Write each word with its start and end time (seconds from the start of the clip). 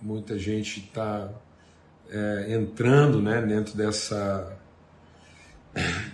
muita 0.00 0.38
gente 0.38 0.80
está 0.80 1.28
é, 2.10 2.46
entrando 2.50 3.20
né, 3.20 3.42
dentro 3.42 3.76
dessa, 3.76 4.56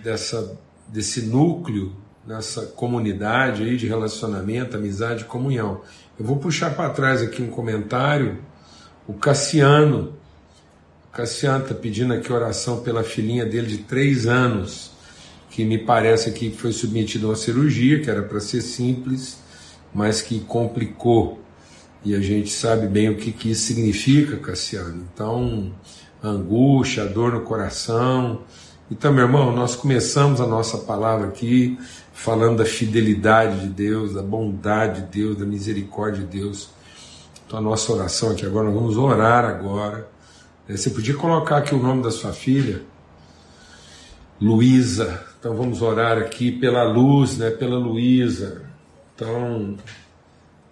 dessa, 0.02 0.58
desse 0.88 1.22
núcleo, 1.22 1.94
nessa 2.26 2.66
comunidade 2.66 3.62
aí 3.62 3.76
de 3.76 3.86
relacionamento, 3.86 4.76
amizade, 4.76 5.24
comunhão. 5.24 5.82
Eu 6.18 6.24
vou 6.24 6.36
puxar 6.36 6.74
para 6.74 6.90
trás 6.90 7.22
aqui 7.22 7.42
um 7.42 7.50
comentário, 7.50 8.38
o 9.06 9.12
Cassiano. 9.14 10.14
O 11.08 11.12
Cassiano 11.12 11.64
está 11.64 11.74
pedindo 11.74 12.14
aqui 12.14 12.32
oração 12.32 12.80
pela 12.80 13.04
filhinha 13.04 13.44
dele 13.44 13.66
de 13.66 13.78
três 13.78 14.26
anos, 14.26 14.92
que 15.50 15.64
me 15.64 15.78
parece 15.78 16.32
que 16.32 16.50
foi 16.50 16.72
submetida 16.72 17.26
a 17.26 17.30
uma 17.30 17.36
cirurgia, 17.36 18.00
que 18.00 18.10
era 18.10 18.22
para 18.22 18.40
ser 18.40 18.62
simples, 18.62 19.38
mas 19.92 20.22
que 20.22 20.40
complicou 20.40 21.43
e 22.04 22.14
a 22.14 22.20
gente 22.20 22.50
sabe 22.50 22.86
bem 22.86 23.08
o 23.08 23.16
que, 23.16 23.32
que 23.32 23.50
isso 23.50 23.66
significa, 23.66 24.36
Cassiano. 24.36 25.06
Então, 25.12 25.72
angústia, 26.22 27.06
dor 27.06 27.32
no 27.32 27.40
coração. 27.40 28.42
Então, 28.90 29.10
meu 29.10 29.24
irmão, 29.24 29.50
nós 29.56 29.74
começamos 29.74 30.38
a 30.40 30.46
nossa 30.46 30.76
palavra 30.78 31.28
aqui 31.28 31.78
falando 32.12 32.58
da 32.58 32.66
fidelidade 32.66 33.60
de 33.60 33.68
Deus, 33.68 34.12
da 34.12 34.22
bondade 34.22 35.00
de 35.00 35.06
Deus, 35.06 35.38
da 35.38 35.46
misericórdia 35.46 36.22
de 36.22 36.40
Deus. 36.40 36.68
Então, 37.46 37.58
a 37.58 37.62
nossa 37.62 37.90
oração 37.90 38.32
aqui 38.32 38.44
agora, 38.44 38.66
nós 38.66 38.74
vamos 38.74 38.98
orar 38.98 39.46
agora. 39.46 40.06
É, 40.68 40.76
você 40.76 40.90
podia 40.90 41.14
colocar 41.14 41.58
aqui 41.58 41.74
o 41.74 41.82
nome 41.82 42.02
da 42.02 42.10
sua 42.10 42.34
filha, 42.34 42.82
Luísa. 44.38 45.24
Então, 45.38 45.56
vamos 45.56 45.80
orar 45.80 46.18
aqui 46.18 46.52
pela 46.52 46.84
luz, 46.84 47.38
né, 47.38 47.50
pela 47.50 47.78
Luísa. 47.78 48.62
Então, 49.14 49.76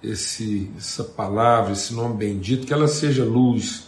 esse, 0.03 0.71
essa 0.77 1.05
palavra, 1.05 1.73
esse 1.73 1.95
nome 1.95 2.17
bendito, 2.17 2.67
que 2.67 2.73
ela 2.73 2.89
seja 2.89 3.25
luz. 3.25 3.85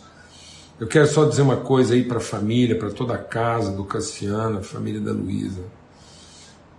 Eu 0.78 0.86
quero 0.86 1.06
só 1.06 1.24
dizer 1.24 1.42
uma 1.42 1.56
coisa 1.56 1.94
aí 1.94 2.04
para 2.04 2.18
a 2.18 2.20
família, 2.20 2.78
para 2.78 2.90
toda 2.90 3.14
a 3.14 3.18
casa 3.18 3.72
do 3.72 3.84
Cassiano, 3.84 4.58
a 4.58 4.62
família 4.62 5.00
da 5.00 5.12
Luísa. 5.12 5.62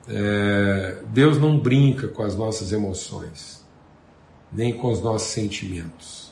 É, 0.07 0.97
Deus 1.07 1.37
não 1.39 1.57
brinca 1.57 2.07
com 2.07 2.23
as 2.23 2.35
nossas 2.35 2.71
emoções, 2.71 3.63
nem 4.51 4.73
com 4.73 4.91
os 4.91 5.01
nossos 5.01 5.29
sentimentos. 5.29 6.31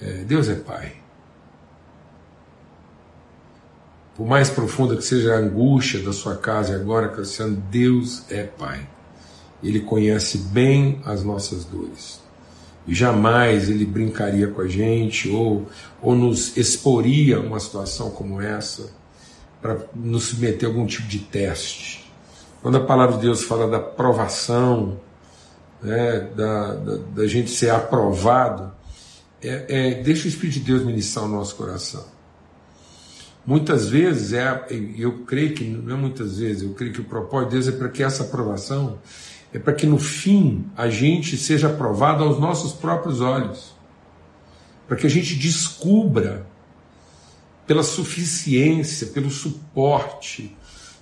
É, 0.00 0.24
Deus 0.24 0.48
é 0.48 0.56
Pai. 0.56 0.96
Por 4.16 4.26
mais 4.26 4.48
profunda 4.48 4.96
que 4.96 5.02
seja 5.02 5.34
a 5.34 5.38
angústia 5.38 6.00
da 6.00 6.12
sua 6.12 6.36
casa 6.36 6.74
agora, 6.74 7.08
Cassiano, 7.08 7.56
Deus 7.70 8.24
é 8.30 8.44
Pai. 8.44 8.93
Ele 9.68 9.80
conhece 9.80 10.38
bem 10.38 11.00
as 11.04 11.24
nossas 11.24 11.64
dores. 11.64 12.20
E 12.86 12.94
jamais 12.94 13.70
ele 13.70 13.86
brincaria 13.86 14.48
com 14.48 14.60
a 14.60 14.68
gente 14.68 15.30
ou, 15.30 15.66
ou 16.02 16.14
nos 16.14 16.56
exporia 16.56 17.38
a 17.38 17.40
uma 17.40 17.58
situação 17.58 18.10
como 18.10 18.40
essa 18.40 18.90
para 19.62 19.78
nos 19.94 20.24
submeter 20.24 20.68
a 20.68 20.72
algum 20.72 20.86
tipo 20.86 21.08
de 21.08 21.20
teste. 21.20 22.04
Quando 22.60 22.76
a 22.76 22.84
palavra 22.84 23.16
de 23.16 23.22
Deus 23.22 23.42
fala 23.42 23.66
da 23.66 23.80
provação, 23.80 25.00
né, 25.82 26.28
da, 26.36 26.74
da, 26.74 26.96
da 26.96 27.26
gente 27.26 27.50
ser 27.50 27.70
aprovado, 27.70 28.70
é, 29.42 29.64
é, 29.68 30.02
deixa 30.02 30.26
o 30.26 30.28
Espírito 30.28 30.54
de 30.54 30.60
Deus 30.60 30.84
ministrar 30.84 31.24
o 31.24 31.28
nosso 31.28 31.56
coração. 31.56 32.04
Muitas 33.46 33.88
vezes, 33.88 34.32
é, 34.32 34.66
eu 34.96 35.24
creio 35.26 35.54
que, 35.54 35.64
não 35.64 35.94
é 35.94 35.98
muitas 35.98 36.38
vezes, 36.38 36.62
eu 36.62 36.70
creio 36.70 36.94
que 36.94 37.00
o 37.02 37.04
propósito 37.04 37.50
de 37.50 37.54
Deus 37.56 37.68
é 37.68 37.72
para 37.72 37.88
que 37.90 38.02
essa 38.02 38.22
aprovação 38.22 38.98
é 39.54 39.58
para 39.60 39.72
que 39.72 39.86
no 39.86 39.98
fim 39.98 40.66
a 40.76 40.90
gente 40.90 41.36
seja 41.36 41.68
aprovado 41.68 42.24
aos 42.24 42.40
nossos 42.40 42.72
próprios 42.72 43.20
olhos, 43.20 43.72
para 44.88 44.96
que 44.96 45.06
a 45.06 45.10
gente 45.10 45.36
descubra 45.36 46.44
pela 47.64 47.84
suficiência, 47.84 49.06
pelo 49.06 49.30
suporte, 49.30 50.54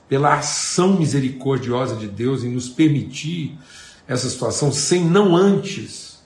pela 0.06 0.34
ação 0.34 0.98
misericordiosa 0.98 1.96
de 1.96 2.06
Deus 2.06 2.44
em 2.44 2.50
nos 2.50 2.68
permitir 2.68 3.58
essa 4.06 4.28
situação 4.28 4.70
sem 4.70 5.02
não 5.02 5.34
antes 5.34 6.22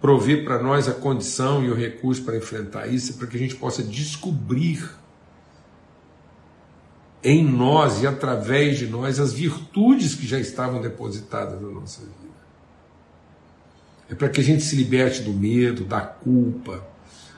prover 0.00 0.44
para 0.44 0.62
nós 0.62 0.88
a 0.88 0.92
condição 0.92 1.64
e 1.64 1.68
o 1.68 1.74
recurso 1.74 2.22
para 2.22 2.36
enfrentar 2.36 2.86
isso, 2.86 3.14
para 3.14 3.26
que 3.26 3.36
a 3.36 3.40
gente 3.40 3.56
possa 3.56 3.82
descobrir 3.82 4.88
em 7.22 7.44
nós 7.44 8.02
e 8.02 8.06
através 8.06 8.78
de 8.78 8.86
nós 8.86 9.20
as 9.20 9.32
virtudes 9.32 10.14
que 10.14 10.26
já 10.26 10.38
estavam 10.38 10.80
depositadas 10.80 11.60
na 11.60 11.68
nossa 11.68 12.00
vida. 12.00 12.30
É 14.08 14.14
para 14.14 14.28
que 14.28 14.40
a 14.40 14.44
gente 14.44 14.62
se 14.62 14.74
liberte 14.74 15.22
do 15.22 15.32
medo, 15.32 15.84
da 15.84 16.00
culpa, 16.00 16.82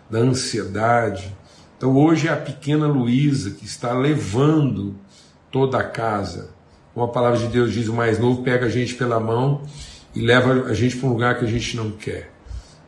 da 0.08 0.18
ansiedade. 0.18 1.34
Então 1.76 1.96
hoje 1.96 2.28
é 2.28 2.32
a 2.32 2.36
pequena 2.36 2.86
Luísa 2.86 3.50
que 3.50 3.64
está 3.64 3.92
levando 3.92 4.94
toda 5.50 5.78
a 5.78 5.84
casa. 5.84 6.50
Como 6.94 7.04
a 7.06 7.08
palavra 7.08 7.38
de 7.38 7.48
Deus 7.48 7.72
diz, 7.72 7.88
o 7.88 7.94
mais 7.94 8.18
novo 8.18 8.42
pega 8.42 8.66
a 8.66 8.70
gente 8.70 8.94
pela 8.94 9.18
mão 9.18 9.62
e 10.14 10.20
leva 10.20 10.68
a 10.68 10.74
gente 10.74 10.96
para 10.96 11.08
um 11.08 11.12
lugar 11.12 11.38
que 11.38 11.44
a 11.44 11.48
gente 11.48 11.76
não 11.76 11.90
quer. 11.90 12.32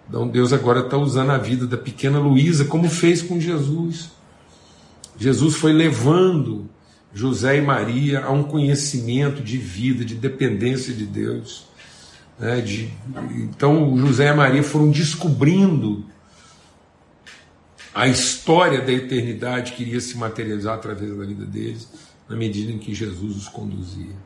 Então 0.09 0.28
Deus 0.28 0.53
agora 0.53 0.81
está 0.81 0.97
usando 0.97 1.31
a 1.31 1.38
vida 1.38 1.66
da 1.66 1.77
pequena 1.77 2.19
Luísa 2.19 2.66
como 2.66 2.88
fez 2.88 3.21
com 3.21 3.41
Jesus. 3.41 4.12
Jesus 5.19 5.56
foi 5.56 5.72
levando 5.72 6.69
José 7.15 7.59
e 7.59 7.63
Maria 7.63 8.25
a 8.25 8.33
um 8.33 8.43
conhecimento 8.43 9.41
de 9.41 9.57
vida, 9.57 10.05
de 10.05 10.17
dependência 10.17 10.93
de 10.93 11.07
Deus. 11.07 11.67
Né, 12.39 12.61
de, 12.61 12.91
então, 13.31 13.97
José 13.97 14.29
e 14.29 14.35
Maria 14.35 14.63
foram 14.65 14.91
descobrindo 14.91 16.05
a 17.95 18.09
história 18.09 18.81
da 18.81 18.93
eternidade 18.93 19.73
que 19.73 19.85
iria 19.85 20.01
se 20.01 20.19
materializar 20.19 20.75
através 20.75 21.17
da 21.17 21.25
vida 21.25 21.47
deles, 21.47 21.89
na 22.29 22.35
medida 22.35 22.73
em 22.73 22.79
que 22.79 22.93
Jesus 22.93 23.37
os 23.37 23.49
conduzia. 23.49 24.17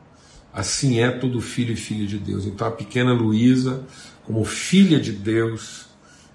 Assim 0.51 0.99
é 0.99 1.11
todo 1.11 1.39
filho 1.39 1.73
e 1.73 1.75
filha 1.75 2.07
de 2.07 2.17
Deus. 2.17 2.47
Então, 2.47 2.67
a 2.67 2.71
pequena 2.71 3.13
Luísa, 3.13 3.83
como 4.25 4.43
filha 4.43 4.99
de 4.99 5.11
Deus, 5.11 5.85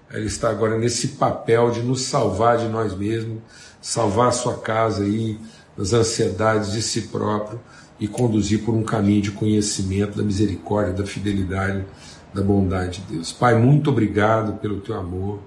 ela 0.09 0.23
está 0.23 0.49
agora 0.49 0.77
nesse 0.77 1.09
papel 1.09 1.71
de 1.71 1.81
nos 1.81 2.03
salvar 2.03 2.57
de 2.57 2.69
nós 2.69 2.95
mesmos, 2.95 3.39
salvar 3.81 4.29
a 4.29 4.31
sua 4.31 4.57
casa 4.59 5.03
aí 5.03 5.37
das 5.77 5.93
ansiedades 5.93 6.71
de 6.71 6.81
si 6.81 7.03
próprio 7.03 7.59
e 7.99 8.07
conduzir 8.07 8.63
por 8.63 8.73
um 8.73 8.83
caminho 8.83 9.21
de 9.21 9.31
conhecimento 9.31 10.17
da 10.17 10.23
misericórdia, 10.23 10.93
da 10.93 11.05
fidelidade, 11.05 11.85
da 12.33 12.41
bondade 12.41 13.01
de 13.01 13.13
Deus. 13.13 13.31
Pai, 13.31 13.57
muito 13.57 13.89
obrigado 13.89 14.59
pelo 14.59 14.81
teu 14.81 14.95
amor, 14.95 15.39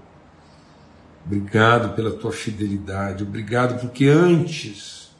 obrigado 1.24 1.94
pela 1.94 2.10
tua 2.10 2.32
fidelidade, 2.32 3.22
obrigado 3.22 3.80
porque 3.80 4.06
antes, 4.06 5.10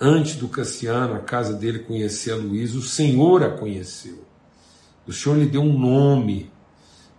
antes 0.00 0.36
do 0.36 0.48
Cassiano, 0.48 1.14
a 1.14 1.20
casa 1.20 1.54
dele 1.54 1.80
conhecer 1.80 2.32
a 2.32 2.36
Luísa, 2.36 2.78
o 2.78 2.82
Senhor 2.82 3.44
a 3.44 3.50
conheceu. 3.50 4.24
O 5.06 5.12
Senhor 5.12 5.36
lhe 5.38 5.46
deu 5.46 5.62
um 5.62 5.78
nome, 5.78 6.50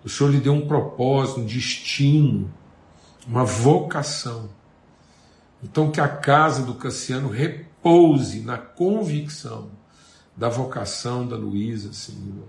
o 0.04 0.10
Senhor 0.10 0.30
lhe 0.30 0.40
deu 0.40 0.54
um 0.54 0.68
propósito, 0.68 1.42
um 1.42 1.46
destino, 1.46 2.52
uma 3.28 3.44
vocação. 3.44 4.50
Então, 5.64 5.92
que 5.92 6.02
a 6.02 6.08
casa 6.08 6.64
do 6.64 6.74
Cassiano 6.74 7.30
repouse 7.30 8.40
na 8.42 8.58
convicção 8.58 9.70
da 10.36 10.50
vocação 10.50 11.28
da 11.28 11.36
Luísa, 11.36 11.94
Senhor. 11.94 12.48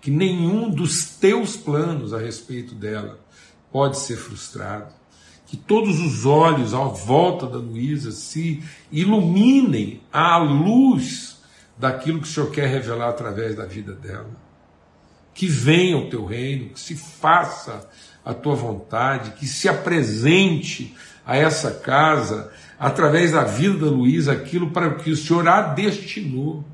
Que 0.00 0.10
nenhum 0.10 0.68
dos 0.68 1.06
teus 1.06 1.56
planos 1.56 2.12
a 2.12 2.18
respeito 2.18 2.74
dela 2.74 3.20
pode 3.70 3.98
ser 3.98 4.16
frustrado. 4.16 4.92
Que 5.46 5.56
todos 5.56 6.00
os 6.00 6.26
olhos 6.26 6.74
à 6.74 6.82
volta 6.84 7.46
da 7.46 7.58
Luísa 7.58 8.10
se 8.10 8.62
iluminem 8.90 10.00
à 10.12 10.38
luz 10.38 11.40
daquilo 11.78 12.20
que 12.20 12.28
o 12.28 12.30
Senhor 12.30 12.50
quer 12.50 12.68
revelar 12.68 13.10
através 13.10 13.54
da 13.54 13.66
vida 13.66 13.92
dela. 13.92 14.30
Que 15.34 15.46
venha 15.46 15.96
o 15.98 16.10
teu 16.10 16.24
reino, 16.24 16.70
que 16.70 16.80
se 16.80 16.96
faça 16.96 17.88
a 18.24 18.34
tua 18.34 18.54
vontade, 18.54 19.32
que 19.32 19.46
se 19.46 19.68
apresente 19.68 20.96
a 21.26 21.36
essa 21.36 21.70
casa, 21.70 22.50
através 22.78 23.32
da 23.32 23.44
vida 23.44 23.86
da 23.86 23.90
Luísa, 23.90 24.32
aquilo 24.32 24.70
para 24.70 24.94
que 24.94 25.10
o 25.10 25.16
Senhor 25.16 25.46
a 25.46 25.62
destinou. 25.62 26.64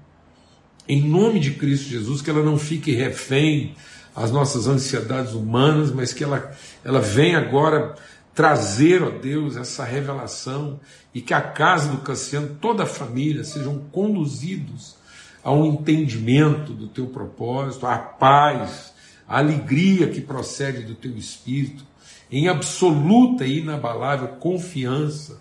Em 0.88 1.06
nome 1.06 1.38
de 1.38 1.52
Cristo 1.52 1.88
Jesus, 1.88 2.22
que 2.22 2.30
ela 2.30 2.42
não 2.42 2.58
fique 2.58 2.92
refém 2.92 3.74
às 4.16 4.30
nossas 4.30 4.66
ansiedades 4.66 5.34
humanas, 5.34 5.92
mas 5.92 6.12
que 6.12 6.24
ela, 6.24 6.50
ela 6.82 7.00
venha 7.00 7.38
agora 7.38 7.94
trazer, 8.34 9.02
ó 9.02 9.10
Deus, 9.10 9.56
essa 9.56 9.84
revelação 9.84 10.80
e 11.12 11.20
que 11.20 11.34
a 11.34 11.40
casa 11.40 11.90
do 11.90 11.98
Cassiano, 11.98 12.56
toda 12.60 12.84
a 12.84 12.86
família, 12.86 13.44
sejam 13.44 13.80
conduzidos 13.90 14.96
a 15.42 15.52
um 15.52 15.66
entendimento 15.66 16.72
do 16.72 16.88
teu 16.88 17.06
propósito, 17.06 17.86
à 17.86 17.98
paz, 17.98 18.92
à 19.26 19.38
alegria 19.38 20.08
que 20.08 20.20
procede 20.20 20.82
do 20.82 20.94
teu 20.94 21.16
espírito, 21.16 21.84
em 22.30 22.48
absoluta 22.48 23.44
e 23.44 23.60
inabalável 23.60 24.28
confiança, 24.28 25.40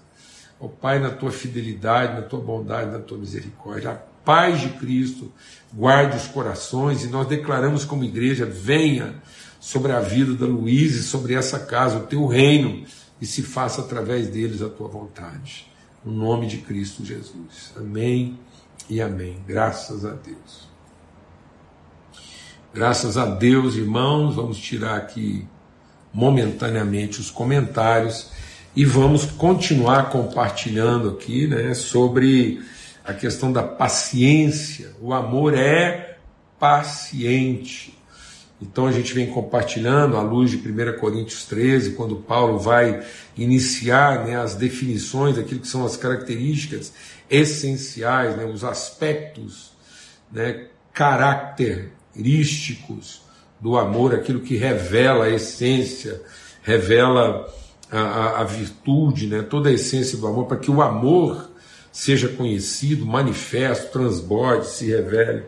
ó 0.59 0.67
Pai, 0.67 0.99
na 0.99 1.09
tua 1.09 1.31
fidelidade, 1.31 2.13
na 2.13 2.21
tua 2.21 2.39
bondade, 2.39 2.91
na 2.91 2.99
tua 2.99 3.17
misericórdia. 3.17 3.91
A 3.91 3.95
paz 3.95 4.61
de 4.61 4.69
Cristo 4.69 5.31
guarde 5.73 6.17
os 6.17 6.27
corações 6.27 7.03
e 7.03 7.07
nós 7.07 7.27
declaramos 7.27 7.85
como 7.85 8.03
igreja: 8.03 8.45
venha 8.45 9.21
sobre 9.59 9.91
a 9.91 9.99
vida 9.99 10.33
da 10.33 10.45
Luísa 10.45 10.99
e 10.99 11.03
sobre 11.03 11.33
essa 11.33 11.59
casa, 11.59 11.97
o 11.97 12.07
teu 12.07 12.25
reino, 12.25 12.85
e 13.19 13.25
se 13.25 13.41
faça 13.41 13.81
através 13.81 14.27
deles 14.27 14.61
a 14.61 14.69
tua 14.69 14.87
vontade. 14.87 15.71
No 16.05 16.11
nome 16.13 16.47
de 16.47 16.59
Cristo 16.59 17.03
Jesus. 17.03 17.73
Amém 17.75 18.39
e 18.89 19.01
amém. 19.01 19.37
Graças 19.45 20.05
a 20.05 20.11
Deus. 20.11 20.67
Graças 22.73 23.17
a 23.17 23.25
Deus, 23.25 23.75
irmãos, 23.75 24.35
vamos 24.35 24.57
tirar 24.57 24.97
aqui 24.97 25.47
momentaneamente 26.17 27.21
os 27.21 27.29
comentários 27.29 28.31
e 28.75 28.83
vamos 28.83 29.25
continuar 29.25 30.09
compartilhando 30.09 31.09
aqui 31.09 31.45
né, 31.45 31.75
sobre 31.75 32.59
a 33.05 33.13
questão 33.13 33.53
da 33.53 33.61
paciência. 33.61 34.95
O 34.99 35.13
amor 35.13 35.53
é 35.53 36.17
paciente. 36.57 37.95
Então 38.59 38.87
a 38.87 38.91
gente 38.91 39.13
vem 39.13 39.27
compartilhando 39.27 40.17
à 40.17 40.23
luz 40.23 40.49
de 40.49 40.57
1 40.57 40.97
Coríntios 40.97 41.45
13, 41.45 41.91
quando 41.91 42.15
Paulo 42.15 42.57
vai 42.57 43.05
iniciar 43.37 44.25
né, 44.25 44.41
as 44.41 44.55
definições 44.55 45.35
daquilo 45.35 45.59
que 45.59 45.67
são 45.67 45.85
as 45.85 45.95
características 45.95 46.91
essenciais, 47.29 48.35
né, 48.35 48.43
os 48.43 48.63
aspectos 48.63 49.71
né, 50.31 50.65
característicos 50.91 53.26
do 53.59 53.77
amor, 53.77 54.13
aquilo 54.13 54.41
que 54.41 54.55
revela 54.55 55.25
a 55.25 55.29
essência, 55.29 56.21
revela 56.61 57.47
a, 57.91 57.99
a, 57.99 58.41
a 58.41 58.43
virtude, 58.43 59.27
né, 59.27 59.41
toda 59.41 59.69
a 59.69 59.73
essência 59.73 60.17
do 60.17 60.27
amor, 60.27 60.45
para 60.45 60.57
que 60.57 60.69
o 60.69 60.81
amor 60.81 61.49
seja 61.91 62.27
conhecido, 62.27 63.05
manifesto, 63.05 63.91
transborde, 63.91 64.67
se 64.67 64.87
revele. 64.87 65.45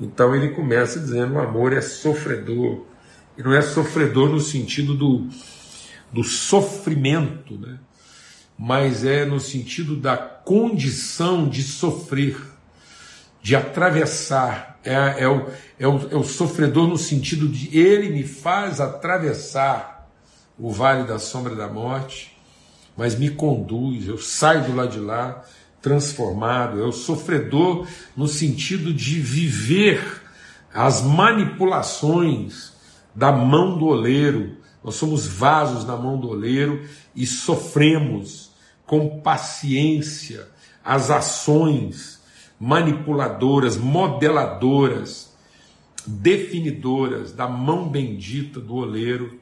Então 0.00 0.34
ele 0.34 0.50
começa 0.50 1.00
dizendo: 1.00 1.34
o 1.34 1.40
amor 1.40 1.72
é 1.72 1.80
sofredor. 1.80 2.86
E 3.36 3.42
não 3.42 3.54
é 3.54 3.62
sofredor 3.62 4.28
no 4.28 4.40
sentido 4.40 4.94
do, 4.94 5.26
do 6.12 6.22
sofrimento, 6.22 7.58
né? 7.58 7.78
mas 8.58 9.04
é 9.04 9.24
no 9.24 9.40
sentido 9.40 9.96
da 9.96 10.16
condição 10.16 11.48
de 11.48 11.62
sofrer, 11.62 12.36
de 13.42 13.56
atravessar. 13.56 14.78
É, 14.84 15.24
é, 15.24 15.28
o, 15.28 15.48
é, 15.78 15.86
o, 15.86 16.08
é 16.10 16.16
o 16.16 16.24
sofredor 16.24 16.86
no 16.86 16.96
sentido 16.96 17.48
de 17.48 17.76
ele 17.76 18.08
me 18.10 18.22
faz 18.24 18.80
atravessar 18.80 20.08
o 20.58 20.70
vale 20.70 21.04
da 21.04 21.18
sombra 21.18 21.54
da 21.54 21.68
morte, 21.68 22.36
mas 22.96 23.18
me 23.18 23.30
conduz, 23.30 24.06
eu 24.06 24.18
saio 24.18 24.64
do 24.64 24.74
lado 24.74 24.92
de 24.92 25.00
lá 25.00 25.42
transformado, 25.80 26.80
é 26.80 26.84
o 26.84 26.92
sofredor 26.92 27.86
no 28.16 28.28
sentido 28.28 28.94
de 28.94 29.18
viver 29.18 30.22
as 30.72 31.02
manipulações 31.02 32.72
da 33.14 33.32
mão 33.32 33.76
do 33.76 33.86
oleiro. 33.86 34.56
Nós 34.84 34.94
somos 34.94 35.26
vasos 35.26 35.84
na 35.84 35.96
mão 35.96 36.18
do 36.18 36.28
oleiro 36.28 36.86
e 37.14 37.26
sofremos 37.26 38.52
com 38.86 39.20
paciência 39.20 40.48
as 40.84 41.10
ações 41.10 42.21
manipuladoras, 42.62 43.76
modeladoras, 43.76 45.32
definidoras 46.06 47.32
da 47.32 47.48
mão 47.48 47.88
bendita 47.88 48.60
do 48.60 48.76
oleiro. 48.76 49.40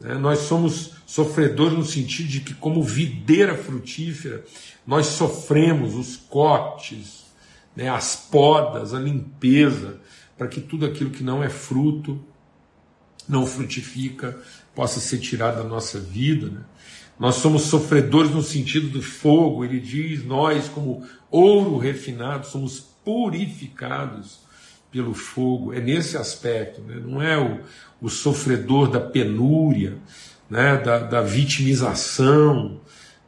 Né? 0.00 0.14
Nós 0.14 0.38
somos 0.38 0.94
sofredores 1.04 1.76
no 1.76 1.84
sentido 1.84 2.26
de 2.26 2.40
que, 2.40 2.54
como 2.54 2.82
videira 2.82 3.54
frutífera, 3.54 4.42
nós 4.86 5.08
sofremos 5.08 5.94
os 5.94 6.16
cortes, 6.16 7.26
né, 7.76 7.90
as 7.90 8.16
podas, 8.16 8.94
a 8.94 8.98
limpeza, 8.98 10.00
para 10.38 10.48
que 10.48 10.62
tudo 10.62 10.86
aquilo 10.86 11.10
que 11.10 11.22
não 11.22 11.44
é 11.44 11.50
fruto, 11.50 12.18
não 13.28 13.46
frutifica, 13.46 14.40
possa 14.74 15.00
ser 15.00 15.18
tirado 15.18 15.62
da 15.62 15.64
nossa 15.64 15.98
vida. 15.98 16.48
Né? 16.48 16.60
Nós 17.18 17.36
somos 17.36 17.62
sofredores 17.62 18.30
no 18.30 18.42
sentido 18.42 18.88
do 18.88 19.02
fogo, 19.02 19.64
ele 19.64 19.80
diz, 19.80 20.24
nós, 20.24 20.68
como 20.68 21.06
ouro 21.30 21.78
refinado, 21.78 22.46
somos 22.46 22.80
purificados 23.04 24.40
pelo 24.90 25.14
fogo. 25.14 25.72
É 25.72 25.80
nesse 25.80 26.16
aspecto, 26.16 26.80
né? 26.82 27.00
não 27.04 27.22
é 27.22 27.38
o, 27.38 27.60
o 28.00 28.08
sofredor 28.08 28.90
da 28.90 29.00
penúria, 29.00 29.98
né? 30.50 30.76
da, 30.78 30.98
da 30.98 31.22
vitimização, 31.22 32.80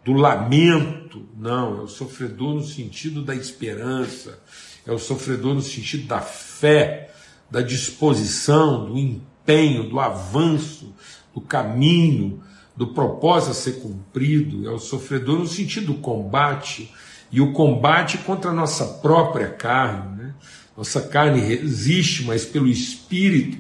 do 0.06 0.12
lamento, 0.12 1.26
não, 1.36 1.80
é 1.80 1.82
o 1.82 1.88
sofredor 1.88 2.54
no 2.54 2.64
sentido 2.64 3.22
da 3.22 3.34
esperança, 3.34 4.38
é 4.86 4.92
o 4.92 4.98
sofredor 5.00 5.52
no 5.52 5.60
sentido 5.60 6.06
da 6.06 6.20
fé, 6.20 7.10
da 7.50 7.60
disposição, 7.60 8.86
do 8.86 8.96
empenho, 8.96 9.88
do 9.88 9.98
avanço, 9.98 10.94
do 11.36 11.40
caminho, 11.42 12.42
do 12.74 12.86
propósito 12.86 13.50
a 13.50 13.54
ser 13.54 13.72
cumprido, 13.82 14.66
é 14.66 14.72
o 14.72 14.78
sofredor 14.78 15.38
no 15.38 15.46
sentido 15.46 15.92
do 15.92 16.00
combate, 16.00 16.90
e 17.30 17.42
o 17.42 17.52
combate 17.52 18.16
contra 18.18 18.50
a 18.50 18.54
nossa 18.54 18.86
própria 18.86 19.48
carne. 19.48 20.16
Né? 20.16 20.34
Nossa 20.74 21.02
carne 21.02 21.40
resiste, 21.40 22.24
mas 22.24 22.46
pelo 22.46 22.66
Espírito 22.66 23.58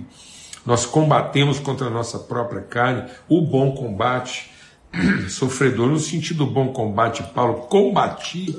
nós 0.64 0.86
combatemos 0.86 1.58
contra 1.60 1.88
a 1.88 1.90
nossa 1.90 2.18
própria 2.18 2.62
carne, 2.62 3.10
o 3.28 3.42
bom 3.42 3.72
combate 3.72 4.50
sofredor 5.28 5.88
no 5.88 5.98
sentido 5.98 6.46
do 6.46 6.50
bom 6.50 6.72
combate, 6.72 7.22
Paulo, 7.34 7.66
combati, 7.66 8.56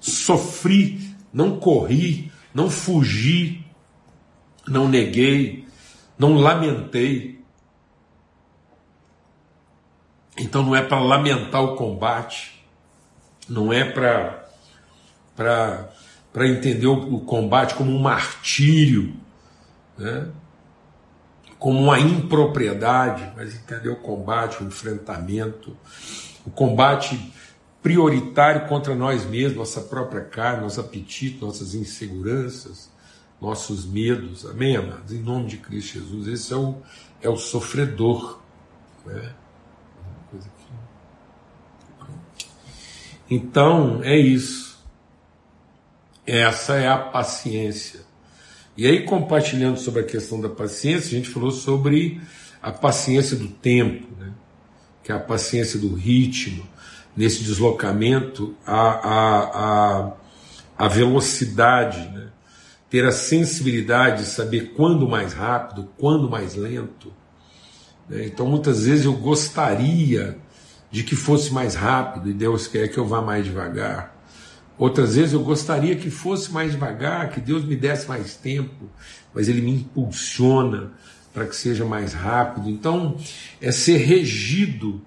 sofri, 0.00 1.14
não 1.32 1.58
corri, 1.58 2.30
não 2.54 2.70
fugi, 2.70 3.66
não 4.68 4.88
neguei, 4.88 5.66
não 6.16 6.34
lamentei. 6.34 7.39
Então 10.40 10.62
não 10.62 10.74
é 10.74 10.82
para 10.82 10.98
lamentar 10.98 11.62
o 11.62 11.76
combate, 11.76 12.64
não 13.48 13.72
é 13.72 13.84
para 13.84 14.38
para 16.32 16.46
entender 16.46 16.86
o, 16.86 17.14
o 17.14 17.20
combate 17.20 17.74
como 17.74 17.90
um 17.90 17.98
martírio, 17.98 19.14
né? 19.96 20.28
como 21.58 21.78
uma 21.78 21.98
impropriedade, 21.98 23.32
mas 23.36 23.54
entender 23.54 23.88
o 23.88 23.96
combate, 23.96 24.62
o 24.62 24.66
enfrentamento, 24.66 25.76
o 26.44 26.50
combate 26.50 27.32
prioritário 27.82 28.68
contra 28.68 28.94
nós 28.94 29.24
mesmos, 29.24 29.56
nossa 29.56 29.80
própria 29.80 30.22
carne, 30.22 30.62
nosso 30.62 30.80
apetite, 30.80 31.40
nossas 31.40 31.74
inseguranças, 31.74 32.90
nossos 33.40 33.86
medos. 33.86 34.46
Amém, 34.46 34.76
amados? 34.76 35.12
Em 35.12 35.20
nome 35.22 35.46
de 35.46 35.56
Cristo 35.56 35.98
Jesus. 35.98 36.28
Esse 36.28 36.52
é 36.52 36.56
o, 36.56 36.76
é 37.22 37.28
o 37.28 37.36
sofredor. 37.36 38.40
Né? 39.04 39.34
Então, 43.30 44.00
é 44.02 44.18
isso. 44.18 44.76
Essa 46.26 46.74
é 46.74 46.88
a 46.88 46.98
paciência. 46.98 48.00
E 48.76 48.86
aí, 48.86 49.04
compartilhando 49.04 49.78
sobre 49.78 50.00
a 50.00 50.04
questão 50.04 50.40
da 50.40 50.48
paciência, 50.48 51.08
a 51.08 51.20
gente 51.20 51.28
falou 51.28 51.52
sobre 51.52 52.20
a 52.60 52.72
paciência 52.72 53.36
do 53.36 53.46
tempo, 53.46 54.08
né? 54.18 54.32
que 55.04 55.12
é 55.12 55.14
a 55.14 55.20
paciência 55.20 55.78
do 55.78 55.94
ritmo, 55.94 56.66
nesse 57.16 57.42
deslocamento, 57.44 58.54
a, 58.66 58.80
a, 58.80 60.08
a, 60.08 60.12
a 60.76 60.88
velocidade, 60.88 62.08
né? 62.08 62.28
ter 62.88 63.04
a 63.04 63.12
sensibilidade 63.12 64.24
de 64.24 64.28
saber 64.28 64.72
quando 64.74 65.08
mais 65.08 65.32
rápido, 65.32 65.88
quando 65.96 66.28
mais 66.28 66.56
lento. 66.56 67.12
Né? 68.08 68.26
Então, 68.26 68.46
muitas 68.46 68.84
vezes 68.84 69.04
eu 69.04 69.12
gostaria 69.12 70.38
de 70.90 71.04
que 71.04 71.14
fosse 71.14 71.52
mais 71.52 71.74
rápido 71.74 72.28
e 72.28 72.32
Deus 72.32 72.66
quer 72.66 72.88
que 72.88 72.98
eu 72.98 73.06
vá 73.06 73.20
mais 73.22 73.44
devagar. 73.44 74.16
Outras 74.76 75.14
vezes 75.14 75.34
eu 75.34 75.42
gostaria 75.42 75.94
que 75.94 76.10
fosse 76.10 76.50
mais 76.50 76.72
devagar, 76.72 77.30
que 77.30 77.40
Deus 77.40 77.64
me 77.64 77.76
desse 77.76 78.08
mais 78.08 78.34
tempo, 78.34 78.88
mas 79.32 79.48
Ele 79.48 79.60
me 79.60 79.72
impulsiona 79.72 80.92
para 81.32 81.46
que 81.46 81.54
seja 81.54 81.84
mais 81.84 82.12
rápido. 82.12 82.68
Então, 82.68 83.16
é 83.60 83.70
ser 83.70 83.98
regido 83.98 85.02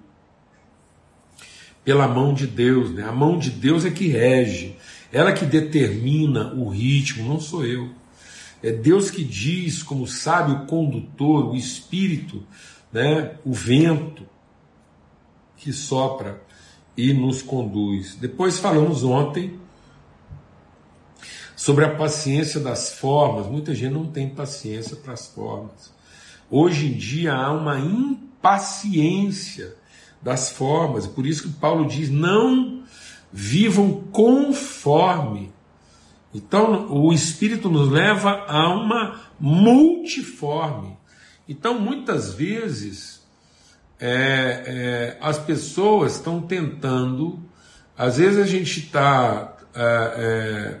pela 1.84 2.08
mão 2.08 2.32
de 2.32 2.46
Deus, 2.46 2.90
né? 2.90 3.02
A 3.02 3.12
mão 3.12 3.38
de 3.38 3.50
Deus 3.50 3.84
é 3.84 3.90
que 3.90 4.08
rege, 4.08 4.76
ela 5.12 5.32
que 5.32 5.44
determina 5.44 6.54
o 6.54 6.68
ritmo, 6.68 7.28
não 7.28 7.40
sou 7.40 7.66
eu. 7.66 7.90
É 8.62 8.72
Deus 8.72 9.10
que 9.10 9.22
diz, 9.22 9.82
como 9.82 10.06
sabe 10.06 10.52
o 10.52 10.66
condutor, 10.66 11.50
o 11.50 11.56
espírito, 11.56 12.42
né? 12.90 13.32
O 13.44 13.52
vento 13.52 14.24
que 15.64 15.72
sopra 15.72 16.42
e 16.94 17.14
nos 17.14 17.40
conduz. 17.40 18.16
Depois 18.16 18.58
falamos 18.58 19.02
ontem 19.02 19.58
sobre 21.56 21.86
a 21.86 21.94
paciência 21.94 22.60
das 22.60 22.92
formas. 22.98 23.46
Muita 23.46 23.74
gente 23.74 23.94
não 23.94 24.06
tem 24.06 24.28
paciência 24.28 24.94
para 24.94 25.14
as 25.14 25.26
formas. 25.26 25.90
Hoje 26.50 26.88
em 26.88 26.92
dia 26.92 27.32
há 27.32 27.50
uma 27.50 27.80
impaciência 27.80 29.74
das 30.20 30.50
formas, 30.50 31.06
por 31.06 31.24
isso 31.26 31.44
que 31.44 31.48
Paulo 31.54 31.88
diz: 31.88 32.10
não 32.10 32.82
vivam 33.32 34.04
conforme. 34.12 35.50
Então, 36.34 36.92
o 36.92 37.10
Espírito 37.10 37.70
nos 37.70 37.88
leva 37.88 38.44
a 38.46 38.68
uma 38.68 39.22
multiforme. 39.40 40.94
Então, 41.48 41.78
muitas 41.80 42.34
vezes, 42.34 43.23
é, 44.00 44.64
é, 44.66 45.18
as 45.20 45.38
pessoas 45.38 46.16
estão 46.16 46.40
tentando, 46.40 47.42
às 47.96 48.16
vezes 48.16 48.38
a 48.38 48.46
gente 48.46 48.80
está 48.80 49.56
é, 49.74 49.80
é, 50.16 50.80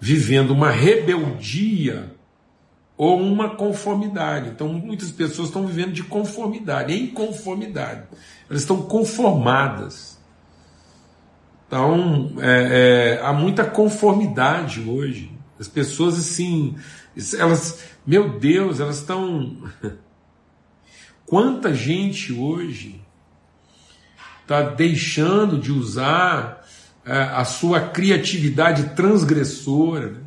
vivendo 0.00 0.50
uma 0.50 0.70
rebeldia 0.70 2.14
ou 2.96 3.20
uma 3.20 3.56
conformidade. 3.56 4.50
Então, 4.50 4.68
muitas 4.68 5.10
pessoas 5.10 5.48
estão 5.48 5.66
vivendo 5.66 5.92
de 5.92 6.02
conformidade, 6.02 6.94
em 6.94 7.08
conformidade. 7.08 8.04
Elas 8.48 8.62
estão 8.62 8.82
conformadas. 8.82 10.18
Então, 11.66 12.34
é, 12.38 13.18
é, 13.18 13.26
há 13.26 13.32
muita 13.32 13.64
conformidade 13.64 14.80
hoje. 14.88 15.32
As 15.58 15.66
pessoas, 15.66 16.18
assim, 16.18 16.76
elas, 17.38 17.84
meu 18.06 18.38
Deus, 18.38 18.80
elas 18.80 18.98
estão. 18.98 19.56
Quanta 21.26 21.74
gente 21.74 22.32
hoje 22.32 23.00
está 24.42 24.62
deixando 24.62 25.58
de 25.58 25.72
usar 25.72 26.64
é, 27.04 27.18
a 27.18 27.44
sua 27.44 27.80
criatividade 27.80 28.94
transgressora 28.94 30.10
né, 30.10 30.20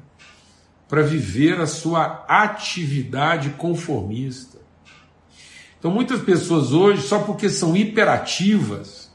para 0.87 1.03
viver 1.03 1.59
a 1.59 1.67
sua 1.67 2.25
atividade 2.27 3.51
conformista. 3.51 4.57
Então, 5.77 5.91
muitas 5.91 6.21
pessoas 6.21 6.71
hoje, 6.71 7.03
só 7.03 7.19
porque 7.19 7.49
são 7.49 7.77
hiperativas, 7.77 9.11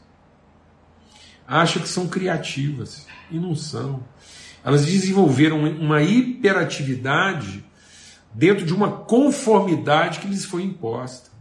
acham 1.47 1.83
que 1.83 1.89
são 1.89 2.07
criativas 2.07 3.07
e 3.31 3.39
não 3.39 3.57
são. 3.57 4.05
Elas 4.65 4.87
desenvolveram 4.87 5.65
uma 5.65 6.03
hiperatividade 6.03 7.65
dentro 8.33 8.65
de 8.65 8.73
uma 8.73 8.93
conformidade 8.93 10.21
que 10.21 10.29
lhes 10.29 10.45
foi 10.45 10.63
imposta. 10.63 11.32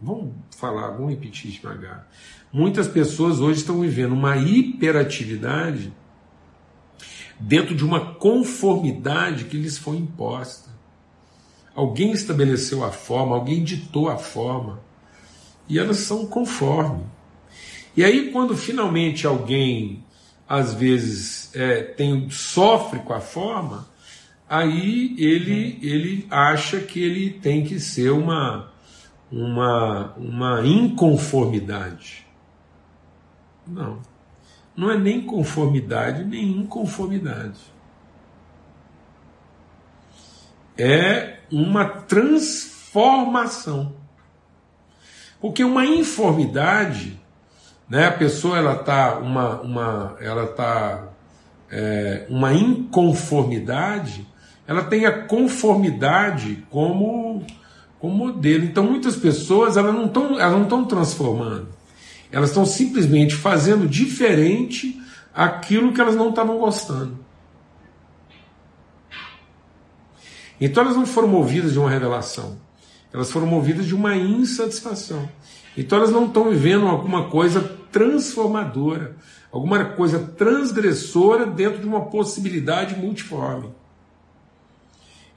Vamos 0.00 0.32
falar, 0.56 0.90
vamos 0.90 1.10
repetir 1.10 1.50
devagar. 1.50 2.08
Muitas 2.52 2.86
pessoas 2.86 3.40
hoje 3.40 3.60
estão 3.60 3.80
vivendo 3.80 4.12
uma 4.12 4.36
hiperatividade 4.36 5.92
dentro 7.38 7.74
de 7.74 7.84
uma 7.84 8.14
conformidade 8.14 9.44
que 9.44 9.56
lhes 9.56 9.76
foi 9.76 9.96
imposta. 9.96 10.70
Alguém 11.74 12.12
estabeleceu 12.12 12.84
a 12.84 12.90
forma, 12.90 13.34
alguém 13.34 13.62
ditou 13.62 14.08
a 14.08 14.16
forma, 14.16 14.80
e 15.68 15.78
elas 15.78 15.98
são 15.98 16.26
conforme. 16.26 17.04
E 17.96 18.04
aí, 18.04 18.30
quando 18.30 18.56
finalmente 18.56 19.26
alguém, 19.26 20.04
às 20.48 20.74
vezes, 20.74 21.54
é, 21.54 21.82
tem, 21.82 22.30
sofre 22.30 23.00
com 23.00 23.12
a 23.12 23.20
forma, 23.20 23.88
aí 24.48 25.14
ele, 25.18 25.78
ele 25.82 26.26
acha 26.30 26.80
que 26.80 27.00
ele 27.00 27.30
tem 27.30 27.64
que 27.64 27.78
ser 27.78 28.10
uma, 28.10 28.72
uma, 29.30 30.14
uma 30.16 30.66
inconformidade. 30.66 32.26
Não. 33.66 34.00
Não 34.76 34.90
é 34.90 34.98
nem 34.98 35.22
conformidade, 35.22 36.24
nem 36.24 36.58
inconformidade. 36.58 37.60
É 40.76 41.38
uma 41.50 41.84
transformação. 41.84 43.94
Porque 45.40 45.64
uma 45.64 45.84
informidade, 45.84 47.20
né, 47.88 48.06
a 48.06 48.12
pessoa 48.12 48.58
ela 48.58 48.76
tá 48.76 49.18
uma, 49.18 49.60
uma 49.60 50.16
ela 50.20 50.46
tá 50.46 51.08
é, 51.70 52.26
uma 52.28 52.52
inconformidade, 52.52 54.26
ela 54.66 54.84
tem 54.84 55.06
a 55.06 55.26
conformidade 55.26 56.66
como, 56.70 57.44
como 57.98 58.14
modelo. 58.14 58.64
Então 58.64 58.84
muitas 58.84 59.16
pessoas 59.16 59.76
elas 59.76 59.94
não 59.94 60.06
estão 60.06 60.38
elas 60.38 60.52
não 60.52 60.64
estão 60.64 60.84
transformando, 60.84 61.68
elas 62.30 62.50
estão 62.50 62.64
simplesmente 62.64 63.34
fazendo 63.34 63.88
diferente 63.88 65.00
aquilo 65.34 65.92
que 65.92 66.00
elas 66.00 66.16
não 66.16 66.30
estavam 66.30 66.58
gostando. 66.58 67.18
Então 70.60 70.82
elas 70.82 70.96
não 70.96 71.06
foram 71.06 71.28
movidas 71.28 71.72
de 71.72 71.78
uma 71.78 71.90
revelação, 71.90 72.58
elas 73.12 73.30
foram 73.30 73.46
movidas 73.46 73.86
de 73.86 73.94
uma 73.94 74.16
insatisfação. 74.16 75.28
Então 75.76 75.98
elas 75.98 76.10
não 76.10 76.26
estão 76.26 76.50
vivendo 76.50 76.86
alguma 76.88 77.28
coisa 77.28 77.60
transformadora, 77.92 79.16
alguma 79.52 79.84
coisa 79.84 80.18
transgressora 80.18 81.46
dentro 81.46 81.80
de 81.80 81.86
uma 81.86 82.06
possibilidade 82.06 82.96
multiforme. 82.96 83.70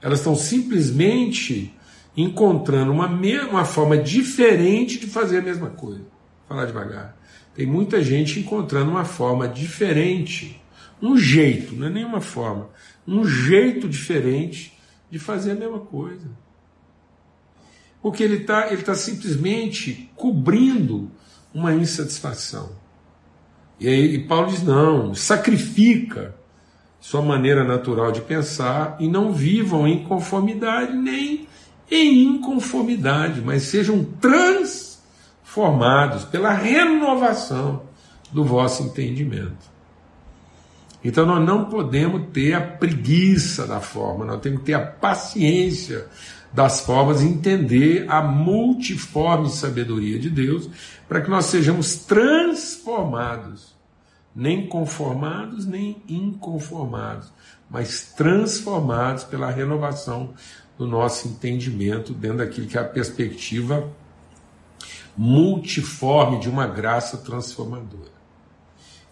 Elas 0.00 0.18
estão 0.18 0.34
simplesmente 0.34 1.72
encontrando 2.16 2.92
uma, 2.92 3.06
uma 3.06 3.64
forma 3.64 3.96
diferente 3.96 4.98
de 4.98 5.06
fazer 5.06 5.38
a 5.38 5.42
mesma 5.42 5.70
coisa. 5.70 6.00
Vou 6.00 6.08
falar 6.48 6.66
devagar. 6.66 7.16
Tem 7.54 7.66
muita 7.66 8.02
gente 8.02 8.40
encontrando 8.40 8.90
uma 8.90 9.04
forma 9.04 9.48
diferente, 9.48 10.60
um 11.00 11.16
jeito, 11.16 11.74
não 11.74 11.86
é 11.86 11.90
nenhuma 11.90 12.20
forma, 12.20 12.70
um 13.06 13.24
jeito 13.24 13.88
diferente 13.88 14.78
de 15.10 15.18
fazer 15.18 15.52
a 15.52 15.54
mesma 15.54 15.80
coisa. 15.80 16.26
Porque 18.00 18.22
ele 18.22 18.38
está 18.38 18.72
ele 18.72 18.82
tá 18.82 18.94
simplesmente 18.94 20.10
cobrindo 20.16 21.10
uma 21.54 21.74
insatisfação. 21.74 22.72
E 23.78 23.86
aí 23.86 24.14
e 24.14 24.18
Paulo 24.26 24.48
diz: 24.48 24.62
não, 24.62 25.14
sacrifica 25.14 26.34
sua 27.00 27.20
maneira 27.20 27.64
natural 27.64 28.10
de 28.10 28.20
pensar 28.20 28.96
e 28.98 29.08
não 29.08 29.32
vivam 29.32 29.86
em 29.86 30.04
conformidade 30.04 30.92
nem 30.96 31.48
em 31.94 32.22
inconformidade, 32.22 33.42
mas 33.42 33.64
sejam 33.64 34.02
transformados 34.02 36.24
pela 36.24 36.54
renovação 36.54 37.82
do 38.32 38.42
vosso 38.42 38.82
entendimento. 38.82 39.70
Então 41.04 41.26
nós 41.26 41.44
não 41.44 41.66
podemos 41.66 42.30
ter 42.32 42.54
a 42.54 42.62
preguiça 42.62 43.66
da 43.66 43.80
forma, 43.80 44.24
nós 44.24 44.40
temos 44.40 44.60
que 44.60 44.66
ter 44.66 44.74
a 44.74 44.80
paciência 44.80 46.06
das 46.50 46.80
formas 46.80 47.20
e 47.20 47.26
entender 47.26 48.06
a 48.08 48.22
multiforme 48.22 49.50
sabedoria 49.50 50.18
de 50.18 50.30
Deus 50.30 50.70
para 51.06 51.20
que 51.20 51.28
nós 51.28 51.44
sejamos 51.46 51.96
transformados 51.96 53.72
nem 54.34 54.66
conformados, 54.66 55.66
nem 55.66 56.02
inconformados, 56.08 57.30
mas 57.68 58.12
transformados 58.16 59.24
pela 59.24 59.50
renovação 59.50 60.32
do 60.82 60.88
nosso 60.88 61.28
entendimento 61.28 62.12
dentro 62.12 62.38
daquilo 62.38 62.66
que 62.66 62.76
é 62.76 62.80
a 62.80 62.84
perspectiva 62.84 63.88
multiforme 65.16 66.40
de 66.40 66.48
uma 66.48 66.66
graça 66.66 67.18
transformadora. 67.18 68.10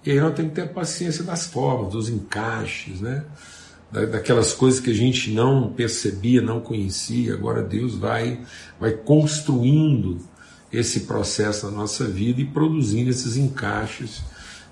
E 0.04 0.10
aí 0.10 0.20
nós 0.20 0.34
temos 0.34 0.52
que 0.52 0.60
ter 0.60 0.68
paciência 0.72 1.22
das 1.22 1.46
formas, 1.46 1.92
dos 1.92 2.08
encaixes, 2.08 3.00
né? 3.00 3.24
daquelas 3.92 4.52
coisas 4.52 4.80
que 4.80 4.90
a 4.90 4.94
gente 4.94 5.32
não 5.32 5.72
percebia, 5.72 6.40
não 6.40 6.60
conhecia, 6.60 7.34
agora 7.34 7.62
Deus 7.62 7.96
vai, 7.96 8.40
vai 8.78 8.92
construindo 8.92 10.18
esse 10.72 11.00
processo 11.00 11.66
na 11.66 11.72
nossa 11.72 12.04
vida 12.04 12.40
e 12.40 12.44
produzindo 12.44 13.10
esses 13.10 13.36
encaixes 13.36 14.22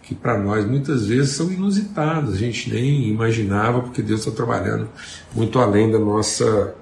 que 0.08 0.14
para 0.14 0.38
nós 0.38 0.64
muitas 0.64 1.04
vezes 1.04 1.36
são 1.36 1.52
inusitadas, 1.52 2.32
a 2.32 2.38
gente 2.38 2.70
nem 2.70 3.08
imaginava, 3.08 3.82
porque 3.82 4.00
Deus 4.00 4.20
está 4.20 4.30
trabalhando 4.30 4.88
muito 5.34 5.58
além 5.58 5.92
da 5.92 5.98
nossa, 5.98 6.74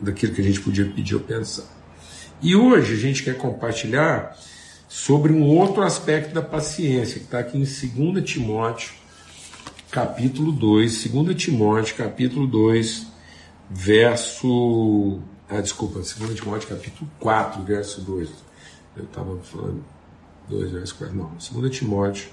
daquilo 0.00 0.34
que 0.34 0.40
a 0.40 0.44
gente 0.44 0.60
podia 0.60 0.84
pedir 0.84 1.14
ou 1.14 1.20
pensar. 1.20 1.66
E 2.40 2.54
hoje 2.54 2.94
a 2.94 2.96
gente 2.96 3.22
quer 3.22 3.36
compartilhar 3.36 4.36
sobre 4.88 5.32
um 5.32 5.42
outro 5.42 5.82
aspecto 5.82 6.32
da 6.32 6.40
paciência, 6.40 7.18
que 7.18 7.26
está 7.26 7.40
aqui 7.40 7.58
em 7.58 7.64
2 8.12 8.24
Timóteo, 8.24 8.92
capítulo 9.90 10.52
2, 10.52 11.08
2 11.08 11.36
Timóteo, 11.36 11.96
capítulo 11.96 12.46
2, 12.46 13.06
verso. 13.68 15.20
Ah, 15.48 15.60
desculpa, 15.60 16.00
2 16.00 16.34
Timóteo, 16.34 16.68
capítulo 16.68 17.10
4, 17.18 17.62
verso 17.62 18.00
2. 18.02 18.28
Eu 18.96 19.04
estava 19.04 19.38
falando 19.42 19.84
2 20.48 20.70
verso 20.72 20.94
4, 20.94 21.16
não, 21.16 21.32
2 21.52 21.76
Timóteo, 21.76 22.28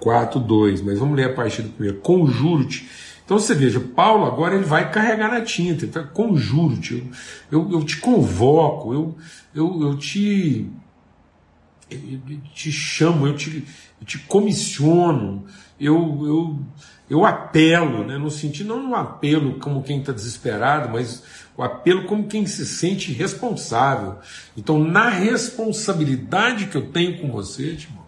4, 0.00 0.40
2, 0.40 0.82
mas 0.82 0.98
vamos 0.98 1.16
ler 1.16 1.30
a 1.30 1.34
partir 1.34 1.62
do 1.62 1.70
primeiro. 1.70 2.00
Conjuro-te. 2.00 2.88
Então 3.30 3.38
você 3.38 3.54
veja, 3.54 3.78
Paulo 3.78 4.26
agora 4.26 4.56
ele 4.56 4.64
vai 4.64 4.90
carregar 4.90 5.30
na 5.30 5.40
tinta, 5.40 5.84
ele 5.84 6.06
conjuro-te, 6.08 7.08
eu, 7.48 7.62
eu, 7.62 7.72
eu, 7.74 7.84
te 7.84 7.98
convoco, 7.98 8.92
eu, 8.92 9.16
eu, 9.54 9.82
eu 9.82 9.96
te 9.96 10.68
eu 11.88 12.40
te 12.52 12.72
chamo, 12.72 13.28
eu 13.28 13.36
te, 13.36 13.64
eu 14.00 14.04
te 14.04 14.18
comissiono, 14.18 15.46
eu, 15.78 15.94
eu, 16.26 16.58
eu 17.08 17.24
apelo, 17.24 18.04
né, 18.04 18.18
no 18.18 18.32
sentido, 18.32 18.70
não 18.70 18.88
no 18.88 18.96
apelo 18.96 19.60
como 19.60 19.84
quem 19.84 20.00
está 20.00 20.10
desesperado, 20.10 20.88
mas 20.88 21.22
o 21.56 21.62
apelo 21.62 22.06
como 22.06 22.26
quem 22.26 22.48
se 22.48 22.66
sente 22.66 23.12
responsável. 23.12 24.16
Então, 24.56 24.76
na 24.76 25.08
responsabilidade 25.08 26.66
que 26.66 26.76
eu 26.76 26.90
tenho 26.90 27.20
com 27.20 27.30
você, 27.30 27.76
Timóteo, 27.76 27.99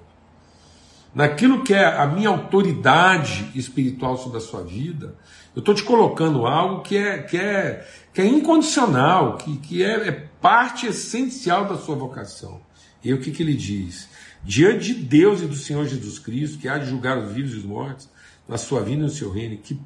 naquilo 1.15 1.63
que 1.63 1.75
é 1.75 1.85
a 1.85 2.07
minha 2.07 2.29
autoridade 2.29 3.51
espiritual 3.55 4.17
sobre 4.17 4.39
a 4.39 4.41
sua 4.41 4.63
vida, 4.63 5.17
eu 5.55 5.61
estou 5.61 5.75
te 5.75 5.83
colocando 5.83 6.47
algo 6.47 6.83
que 6.83 6.97
é, 6.97 7.19
que 7.19 7.37
é, 7.37 7.87
que 8.13 8.21
é 8.23 8.27
incondicional, 8.27 9.37
que, 9.37 9.59
que 9.59 9.83
é, 9.83 10.09
é 10.09 10.13
parte 10.41 10.87
essencial 10.87 11.67
da 11.67 11.77
sua 11.77 11.95
vocação. 11.95 12.61
E 13.05 13.13
o 13.13 13.21
que, 13.21 13.31
que 13.31 13.43
ele 13.43 13.55
diz? 13.55 14.09
Diante 14.43 14.95
de 14.95 14.95
Deus 14.95 15.43
e 15.43 15.47
do 15.47 15.55
Senhor 15.55 15.87
Jesus 15.87 16.19
Cristo, 16.19 16.59
que 16.59 16.69
há 16.69 16.79
de 16.79 16.89
julgar 16.89 17.19
os 17.19 17.33
vivos 17.33 17.53
e 17.53 17.57
os 17.57 17.65
mortos, 17.65 18.09
na 18.49 18.57
sua 18.57 18.81
vida 18.81 19.01
e 19.01 19.05
no 19.05 19.09
seu 19.09 19.31
reino, 19.31 19.57
que 19.59 19.79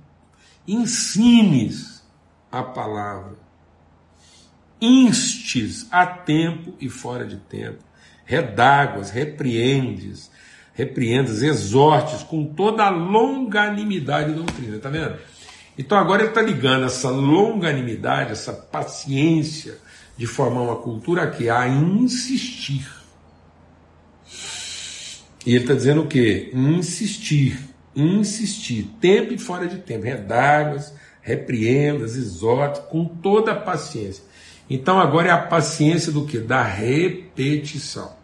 ensines 0.66 2.04
a 2.50 2.62
palavra, 2.62 3.36
instes 4.80 5.86
a 5.90 6.06
tempo 6.06 6.74
e 6.80 6.88
fora 6.88 7.26
de 7.26 7.36
tempo, 7.36 7.84
redáguas, 8.24 9.10
repreendes, 9.10 10.30
repreendas, 10.76 11.42
exortes 11.42 12.22
com 12.22 12.44
toda 12.44 12.84
a 12.84 12.90
longanimidade 12.90 14.30
e 14.30 14.34
doutrina, 14.34 14.78
tá 14.78 14.90
vendo? 14.90 15.16
Então 15.76 15.98
agora 15.98 16.22
ele 16.22 16.28
está 16.28 16.42
ligando 16.42 16.84
essa 16.84 17.10
longanimidade, 17.10 18.32
essa 18.32 18.52
paciência 18.52 19.78
de 20.16 20.26
formar 20.26 20.60
uma 20.60 20.76
cultura 20.76 21.22
aqui 21.22 21.48
a 21.48 21.66
insistir. 21.66 22.86
E 25.46 25.54
ele 25.54 25.64
está 25.64 25.74
dizendo 25.74 26.02
o 26.02 26.06
quê? 26.06 26.50
Insistir, 26.52 27.58
insistir, 27.94 28.84
tempo 29.00 29.32
e 29.32 29.38
fora 29.38 29.66
de 29.66 29.78
tempo, 29.78 30.04
redáguas, 30.04 30.92
repreendas, 31.22 32.16
exortes, 32.16 32.82
com 32.90 33.04
toda 33.04 33.52
a 33.52 33.56
paciência. 33.56 34.24
Então 34.68 34.98
agora 34.98 35.28
é 35.28 35.30
a 35.30 35.38
paciência 35.38 36.12
do 36.12 36.26
que? 36.26 36.38
Da 36.38 36.62
repetição. 36.62 38.14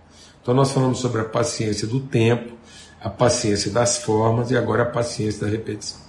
Então 0.42 0.52
nós 0.52 0.72
falamos 0.72 0.98
sobre 0.98 1.20
a 1.20 1.24
paciência 1.24 1.86
do 1.86 2.00
tempo, 2.00 2.52
a 3.00 3.08
paciência 3.08 3.70
das 3.70 3.98
formas 3.98 4.50
e 4.50 4.56
agora 4.56 4.82
a 4.82 4.86
paciência 4.86 5.46
da 5.46 5.50
repetição. 5.50 6.00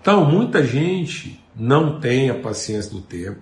Então 0.00 0.24
muita 0.26 0.62
gente 0.62 1.42
não 1.56 1.98
tem 1.98 2.28
a 2.28 2.38
paciência 2.38 2.90
do 2.90 3.00
tempo, 3.00 3.40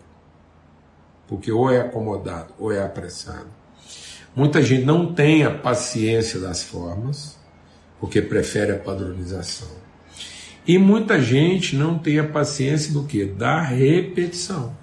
porque 1.27 1.51
ou 1.51 1.69
é 1.69 1.81
acomodado 1.81 2.55
ou 2.59 2.73
é 2.73 2.81
apressado. 2.81 3.49
Muita 4.35 4.63
gente 4.63 4.85
não 4.85 5.13
tem 5.13 5.45
a 5.45 5.51
paciência 5.51 6.39
das 6.39 6.63
formas, 6.63 7.37
porque 7.99 8.23
prefere 8.23 8.73
a 8.73 8.79
padronização. 8.79 9.69
E 10.67 10.79
muita 10.79 11.21
gente 11.21 11.75
não 11.75 11.99
tem 11.99 12.21
a 12.21 12.29
paciência 12.29 12.93
do 12.93 13.05
que? 13.05 13.25
Da 13.25 13.61
repetição. 13.61 14.75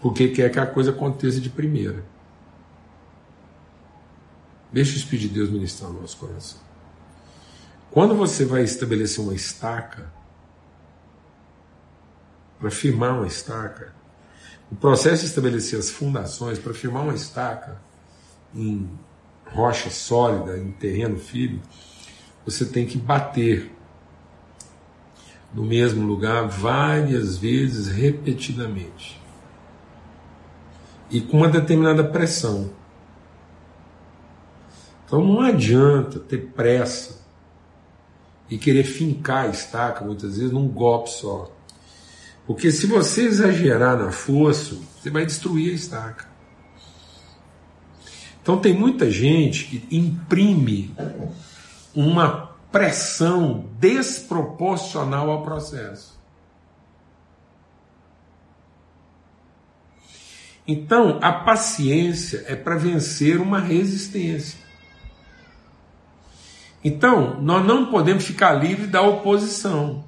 Porque 0.00 0.28
quer 0.28 0.50
que 0.50 0.58
a 0.58 0.66
coisa 0.66 0.90
aconteça 0.90 1.40
de 1.40 1.50
primeira. 1.50 2.11
Deixa 4.72 4.94
o 4.94 4.96
Espírito 4.96 5.28
de 5.28 5.34
Deus 5.34 5.50
ministrar 5.50 5.90
no 5.90 6.00
nosso 6.00 6.16
coração. 6.16 6.58
Quando 7.90 8.14
você 8.14 8.44
vai 8.44 8.62
estabelecer 8.62 9.22
uma 9.22 9.34
estaca, 9.34 10.10
para 12.58 12.70
firmar 12.70 13.16
uma 13.16 13.26
estaca, 13.26 13.92
o 14.70 14.76
processo 14.76 15.22
de 15.22 15.28
estabelecer 15.28 15.78
as 15.78 15.90
fundações, 15.90 16.58
para 16.58 16.72
firmar 16.72 17.02
uma 17.02 17.14
estaca 17.14 17.78
em 18.54 18.88
rocha 19.44 19.90
sólida, 19.90 20.56
em 20.56 20.72
terreno 20.72 21.18
firme, 21.18 21.60
você 22.46 22.64
tem 22.64 22.86
que 22.86 22.96
bater 22.96 23.70
no 25.52 25.64
mesmo 25.64 26.06
lugar 26.06 26.48
várias 26.48 27.36
vezes, 27.36 27.88
repetidamente. 27.88 29.20
E 31.10 31.20
com 31.20 31.38
uma 31.38 31.48
determinada 31.48 32.02
pressão. 32.02 32.70
Então 35.12 35.22
não 35.22 35.42
adianta 35.42 36.18
ter 36.18 36.38
pressa 36.38 37.20
e 38.48 38.56
querer 38.56 38.84
fincar 38.84 39.44
a 39.44 39.48
estaca, 39.48 40.02
muitas 40.02 40.38
vezes, 40.38 40.50
num 40.50 40.66
golpe 40.66 41.10
só. 41.10 41.52
Porque 42.46 42.72
se 42.72 42.86
você 42.86 43.24
exagerar 43.24 43.98
na 43.98 44.10
força, 44.10 44.74
você 44.74 45.10
vai 45.10 45.26
destruir 45.26 45.70
a 45.70 45.74
estaca. 45.74 46.26
Então 48.40 48.58
tem 48.58 48.72
muita 48.72 49.10
gente 49.10 49.66
que 49.66 49.94
imprime 49.94 50.96
uma 51.94 52.56
pressão 52.72 53.68
desproporcional 53.78 55.30
ao 55.30 55.42
processo. 55.42 56.18
Então, 60.66 61.18
a 61.20 61.32
paciência 61.32 62.46
é 62.46 62.56
para 62.56 62.76
vencer 62.76 63.38
uma 63.38 63.60
resistência. 63.60 64.71
Então, 66.84 67.40
nós 67.40 67.64
não 67.64 67.86
podemos 67.86 68.24
ficar 68.24 68.52
livres 68.54 68.90
da 68.90 69.02
oposição, 69.02 70.04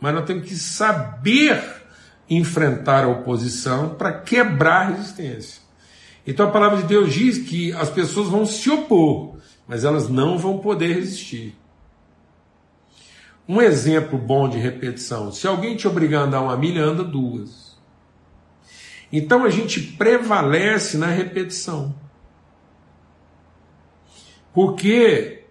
mas 0.00 0.14
nós 0.14 0.24
temos 0.24 0.48
que 0.48 0.54
saber 0.54 1.62
enfrentar 2.30 3.04
a 3.04 3.08
oposição 3.08 3.90
para 3.90 4.12
quebrar 4.12 4.86
a 4.86 4.90
resistência. 4.90 5.60
Então, 6.26 6.48
a 6.48 6.52
palavra 6.52 6.78
de 6.78 6.84
Deus 6.84 7.12
diz 7.12 7.38
que 7.38 7.72
as 7.72 7.90
pessoas 7.90 8.28
vão 8.28 8.46
se 8.46 8.70
opor, 8.70 9.36
mas 9.66 9.84
elas 9.84 10.08
não 10.08 10.38
vão 10.38 10.58
poder 10.58 10.94
resistir. 10.94 11.56
Um 13.48 13.60
exemplo 13.60 14.16
bom 14.16 14.48
de 14.48 14.58
repetição: 14.58 15.32
se 15.32 15.46
alguém 15.48 15.76
te 15.76 15.88
obrigar 15.88 16.22
a 16.22 16.24
andar 16.26 16.40
uma 16.42 16.56
milha, 16.56 16.84
anda 16.84 17.02
duas. 17.02 17.76
Então 19.12 19.44
a 19.44 19.50
gente 19.50 19.80
prevalece 19.80 20.96
na 20.96 21.08
repetição. 21.08 21.94
Porque 24.54 25.41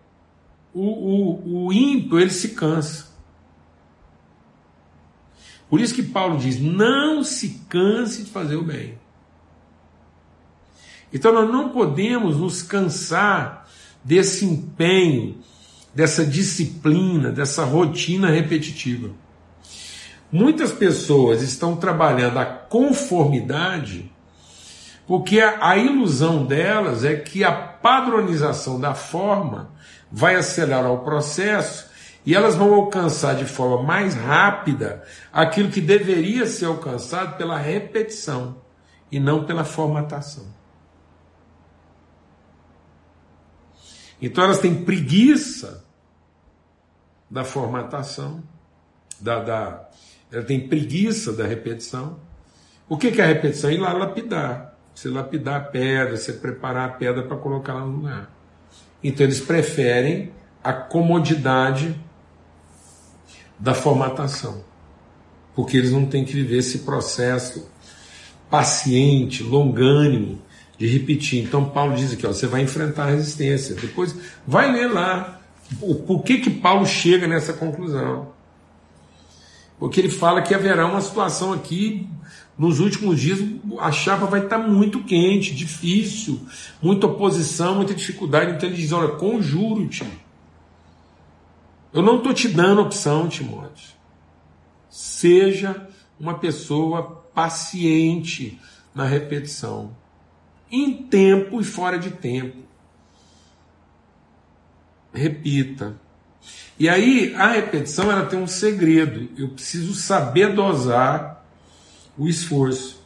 o, 0.74 0.82
o, 0.82 1.66
o 1.68 1.74
ímpio 1.74 2.20
ele 2.20 2.30
se 2.30 2.50
cansa. 2.50 3.12
Por 5.70 5.80
isso 5.80 5.94
que 5.94 6.04
Paulo 6.04 6.38
diz: 6.38 6.60
não 6.60 7.24
se 7.24 7.62
canse 7.70 8.24
de 8.24 8.30
fazer 8.30 8.56
o 8.56 8.64
bem. 8.64 9.00
Então 11.14 11.34
nós 11.34 11.50
não 11.50 11.70
podemos 11.70 12.38
nos 12.38 12.62
cansar 12.62 13.70
desse 14.04 14.46
empenho, 14.46 15.38
dessa 15.94 16.26
disciplina, 16.26 17.32
dessa 17.32 17.64
rotina 17.66 18.30
repetitiva. 18.30 19.12
Muitas 20.32 20.72
pessoas 20.72 21.42
estão 21.42 21.76
trabalhando 21.76 22.40
a 22.40 22.46
conformidade 22.46 24.10
porque 25.12 25.42
a, 25.42 25.72
a 25.72 25.78
ilusão 25.78 26.46
delas 26.46 27.04
é 27.04 27.18
que 27.18 27.44
a 27.44 27.52
padronização 27.52 28.80
da 28.80 28.94
forma 28.94 29.70
vai 30.12 30.36
acelerar 30.36 30.92
o 30.92 31.00
processo 31.00 31.90
e 32.26 32.36
elas 32.36 32.56
vão 32.56 32.74
alcançar 32.74 33.36
de 33.36 33.46
forma 33.46 33.82
mais 33.82 34.14
rápida 34.14 35.04
aquilo 35.32 35.72
que 35.72 35.82
deveria 35.82 36.46
ser 36.46 36.66
alcançado 36.66 37.38
pela 37.38 37.58
repetição 37.58 38.62
e 39.12 39.20
não 39.20 39.46
pela 39.46 39.64
formatação. 39.64 40.46
Então 44.22 44.44
elas 44.44 44.60
têm 44.60 44.84
preguiça 44.84 45.84
da 47.30 47.44
formatação, 47.44 48.44
da, 49.20 49.40
da, 49.40 49.90
ela 50.32 50.44
tem 50.44 50.68
preguiça 50.68 51.34
da 51.34 51.46
repetição. 51.48 52.20
O 52.88 52.98
que 52.98 53.08
é 53.08 53.24
a 53.24 53.28
repetição? 53.28 53.72
Ir 53.72 53.78
lá 53.78 53.94
lapidar. 53.94 54.78
Você 54.94 55.10
lapidar 55.10 55.62
a 55.62 55.64
pedra, 55.64 56.18
você 56.18 56.34
preparar 56.34 56.90
a 56.90 56.94
pedra 56.94 57.24
para 57.24 57.38
colocar 57.38 57.74
lá 57.74 57.82
no 57.82 57.96
lugar. 57.98 58.41
Então 59.04 59.26
eles 59.26 59.40
preferem 59.40 60.32
a 60.64 60.72
comodidade 60.72 61.96
da 63.58 63.74
formatação, 63.74 64.64
porque 65.56 65.78
eles 65.78 65.92
não 65.92 66.06
têm 66.06 66.26
que 66.26 66.34
viver 66.34 66.58
esse 66.58 66.80
processo 66.80 67.70
paciente, 68.50 69.44
longânimo 69.44 70.40
de 70.78 70.88
repetir. 70.88 71.44
Então 71.44 71.70
Paulo 71.70 71.96
diz 71.96 72.14
aqui, 72.14 72.26
ó, 72.26 72.34
você 72.34 72.48
vai 72.48 72.62
enfrentar 72.62 73.04
a 73.04 73.12
resistência. 73.12 73.76
Depois 73.76 74.16
vai 74.46 74.72
ler 74.72 74.92
lá 74.92 75.40
o 75.80 75.96
por 75.96 76.24
que 76.24 76.40
que 76.40 76.50
Paulo 76.50 76.86
chega 76.86 77.28
nessa 77.28 77.54
conclusão. 77.54 78.31
Porque 79.82 80.00
ele 80.00 80.10
fala 80.10 80.44
que 80.44 80.54
haverá 80.54 80.86
uma 80.86 81.02
situação 81.02 81.52
aqui 81.52 82.08
nos 82.56 82.80
últimos 82.80 83.20
dias 83.20 83.40
a 83.80 83.92
chapa 83.92 84.28
vai 84.28 84.44
estar 84.44 84.60
muito 84.60 85.04
quente, 85.04 85.56
difícil, 85.56 86.40
muita 86.80 87.08
oposição, 87.08 87.78
muita 87.78 87.96
dificuldade. 87.96 88.52
Então 88.52 88.70
ele 88.70 88.78
diz: 88.78 88.92
olha, 88.92 89.16
conjuro-te. 89.16 90.06
Eu 91.92 92.04
não 92.04 92.18
estou 92.18 92.32
te 92.32 92.48
dando 92.48 92.80
opção, 92.80 93.28
Timóteo. 93.28 93.96
Seja 94.88 95.90
uma 96.20 96.36
pessoa 96.36 97.26
paciente 97.34 98.60
na 98.94 99.06
repetição, 99.06 99.98
em 100.72 100.94
tempo 100.94 101.60
e 101.60 101.64
fora 101.64 101.98
de 101.98 102.12
tempo. 102.12 102.58
Repita. 105.12 106.00
E 106.80 106.90
aí 106.90 107.34
a 107.36 107.48
repetição 107.52 108.12
ela 108.12 108.26
tem 108.26 108.40
um 108.40 108.48
segredo. 108.48 109.30
Eu 109.38 109.50
preciso 109.50 109.94
saber 109.94 110.54
dosar 110.54 111.46
o 112.18 112.28
esforço. 112.28 113.02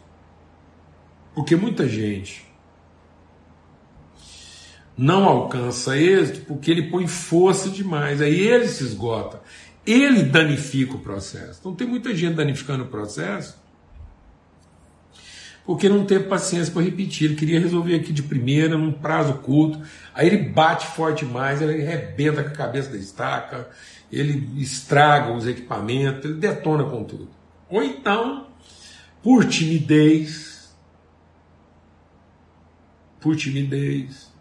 Porque 1.34 1.56
muita 1.56 1.88
gente 1.88 2.46
não 4.98 5.26
alcança 5.26 5.98
êxito 5.98 6.46
porque 6.46 6.72
ele 6.72 6.90
põe 6.90 7.06
força 7.06 7.70
demais, 7.70 8.22
aí 8.22 8.40
ele 8.40 8.68
se 8.68 8.82
esgota, 8.84 9.42
ele 9.86 10.24
danifica 10.24 10.96
o 10.96 11.00
processo. 11.00 11.60
Então 11.60 11.76
tem 11.76 11.86
muita 11.86 12.16
gente 12.16 12.36
danificando 12.36 12.86
o 12.86 12.88
processo 12.88 13.58
porque 15.66 15.90
não 15.90 16.06
teve 16.06 16.26
paciência 16.26 16.72
para 16.72 16.84
repetir. 16.84 17.26
Ele 17.26 17.36
queria 17.36 17.60
resolver 17.60 17.96
aqui 17.96 18.14
de 18.14 18.22
primeira, 18.22 18.78
num 18.78 18.92
prazo 18.92 19.34
curto. 19.36 19.82
Aí 20.14 20.28
ele 20.28 20.50
bate 20.50 20.88
forte 20.88 21.26
demais, 21.26 21.62
ele 21.62 21.82
arrebenta 21.82 22.44
com 22.44 22.50
a 22.50 22.54
cabeça 22.54 22.92
da 22.92 22.98
estaca, 22.98 23.68
ele 24.12 24.62
estraga 24.62 25.34
os 25.34 25.48
equipamentos, 25.48 26.26
ele 26.26 26.36
detona 26.36 26.84
com 26.84 27.04
tudo. 27.04 27.30
Ou 27.70 27.84
então, 27.84 28.48
por 29.24 29.46
timidez, 29.46 30.76
por 33.20 33.36
timidez, 33.36 34.32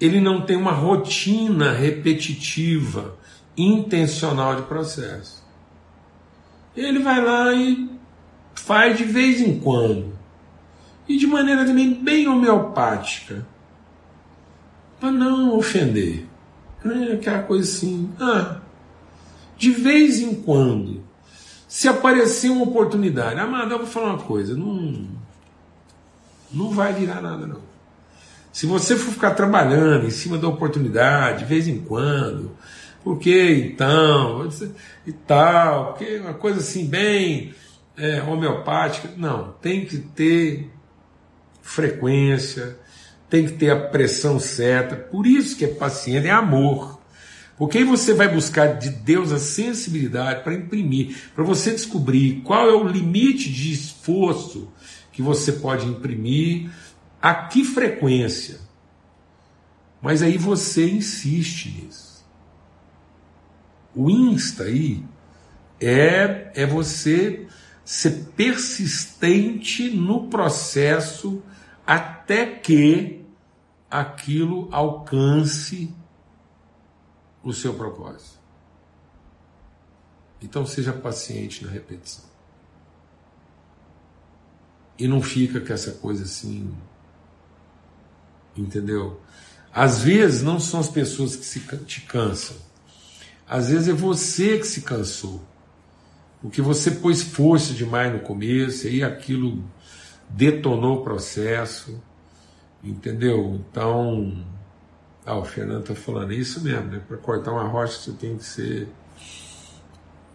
ele 0.00 0.20
não 0.20 0.44
tem 0.44 0.56
uma 0.56 0.72
rotina 0.72 1.72
repetitiva, 1.72 3.16
intencional 3.56 4.56
de 4.56 4.62
processo. 4.62 5.44
Ele 6.74 6.98
vai 7.00 7.22
lá 7.22 7.52
e 7.52 7.99
faz 8.60 8.96
de 8.96 9.04
vez 9.04 9.40
em 9.40 9.58
quando. 9.58 10.12
E 11.08 11.16
de 11.16 11.26
maneira 11.26 11.64
também 11.64 11.94
bem 11.94 12.28
homeopática. 12.28 13.46
Para 14.98 15.10
não 15.10 15.56
ofender. 15.56 16.26
Né? 16.84 17.14
Aquela 17.14 17.42
coisa 17.42 17.68
assim. 17.68 18.10
Ah, 18.20 18.58
de 19.56 19.70
vez 19.70 20.20
em 20.20 20.34
quando. 20.34 21.02
Se 21.66 21.88
aparecer 21.88 22.50
uma 22.50 22.64
oportunidade. 22.64 23.38
Amado, 23.38 23.72
eu 23.72 23.78
vou 23.78 23.86
falar 23.86 24.14
uma 24.14 24.22
coisa. 24.22 24.56
Não, 24.56 25.06
não 26.52 26.70
vai 26.70 26.92
virar 26.92 27.20
nada, 27.20 27.46
não. 27.46 27.60
Se 28.52 28.66
você 28.66 28.96
for 28.96 29.12
ficar 29.12 29.32
trabalhando 29.32 30.06
em 30.06 30.10
cima 30.10 30.36
da 30.36 30.48
oportunidade, 30.48 31.40
de 31.40 31.44
vez 31.44 31.68
em 31.68 31.80
quando, 31.80 32.50
porque 33.04 33.72
então, 33.72 34.48
e 35.06 35.12
tal, 35.12 35.92
porque 35.92 36.18
uma 36.18 36.34
coisa 36.34 36.58
assim 36.58 36.86
bem 36.86 37.54
é, 38.00 38.22
homeopática. 38.22 39.10
Não, 39.16 39.52
tem 39.60 39.84
que 39.84 39.98
ter 39.98 40.70
frequência, 41.60 42.78
tem 43.28 43.46
que 43.46 43.52
ter 43.52 43.70
a 43.70 43.78
pressão 43.88 44.40
certa. 44.40 44.96
Por 44.96 45.26
isso 45.26 45.56
que 45.56 45.64
é 45.64 45.68
paciente, 45.68 46.26
é 46.26 46.30
amor. 46.30 46.98
Porque 47.58 47.78
aí 47.78 47.84
você 47.84 48.14
vai 48.14 48.26
buscar 48.26 48.78
de 48.78 48.88
Deus 48.88 49.30
a 49.30 49.38
sensibilidade 49.38 50.42
para 50.42 50.54
imprimir, 50.54 51.14
para 51.34 51.44
você 51.44 51.72
descobrir 51.72 52.40
qual 52.40 52.68
é 52.70 52.72
o 52.72 52.88
limite 52.88 53.52
de 53.52 53.72
esforço 53.72 54.72
que 55.12 55.20
você 55.20 55.52
pode 55.52 55.86
imprimir, 55.86 56.70
a 57.20 57.34
que 57.34 57.62
frequência. 57.62 58.58
Mas 60.00 60.22
aí 60.22 60.38
você 60.38 60.88
insiste 60.88 61.68
nisso. 61.68 62.24
O 63.94 64.08
insta 64.08 64.62
aí 64.62 65.04
é, 65.78 66.50
é 66.54 66.64
você 66.64 67.46
ser 67.90 68.26
persistente 68.36 69.90
no 69.90 70.28
processo 70.28 71.42
até 71.84 72.46
que 72.46 73.26
aquilo 73.90 74.68
alcance 74.70 75.92
o 77.42 77.52
seu 77.52 77.74
propósito. 77.74 78.38
Então 80.40 80.64
seja 80.64 80.92
paciente 80.92 81.64
na 81.64 81.70
repetição. 81.72 82.24
E 84.96 85.08
não 85.08 85.20
fica 85.20 85.60
com 85.60 85.72
essa 85.72 85.90
coisa 85.90 86.22
assim, 86.22 86.72
entendeu? 88.56 89.20
Às 89.74 89.98
vezes 89.98 90.42
não 90.42 90.60
são 90.60 90.78
as 90.78 90.88
pessoas 90.88 91.34
que 91.34 91.44
se, 91.44 91.58
te 91.86 92.02
cansam. 92.02 92.56
Às 93.48 93.68
vezes 93.68 93.88
é 93.88 93.92
você 93.92 94.58
que 94.58 94.66
se 94.68 94.82
cansou. 94.82 95.49
Porque 96.40 96.62
você 96.62 96.90
pôs 96.92 97.22
força 97.22 97.74
demais 97.74 98.12
no 98.12 98.20
começo, 98.20 98.88
e 98.88 99.02
aquilo 99.04 99.62
detonou 100.28 100.98
o 100.98 101.02
processo, 101.02 102.02
entendeu? 102.82 103.60
Então, 103.60 104.44
ah, 105.26 105.36
o 105.36 105.44
Fernando 105.44 105.82
está 105.82 105.94
falando 105.94 106.32
isso 106.32 106.62
mesmo, 106.62 106.86
né? 106.86 107.02
Para 107.06 107.18
cortar 107.18 107.52
uma 107.52 107.64
rocha 107.64 107.98
você 107.98 108.12
tem 108.12 108.36
que 108.36 108.44
ser 108.44 108.88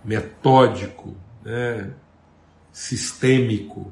metódico, 0.03 1.15
né? 1.43 1.91
sistêmico. 2.71 3.91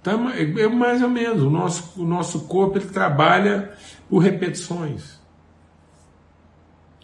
Então, 0.00 0.30
é, 0.30 0.42
é 0.42 0.68
mais 0.68 1.02
ou 1.02 1.08
menos, 1.08 1.42
o 1.42 1.50
nosso, 1.50 2.00
o 2.00 2.04
nosso 2.04 2.40
corpo 2.42 2.78
ele 2.78 2.86
trabalha 2.86 3.72
por 4.08 4.18
repetições. 4.18 5.20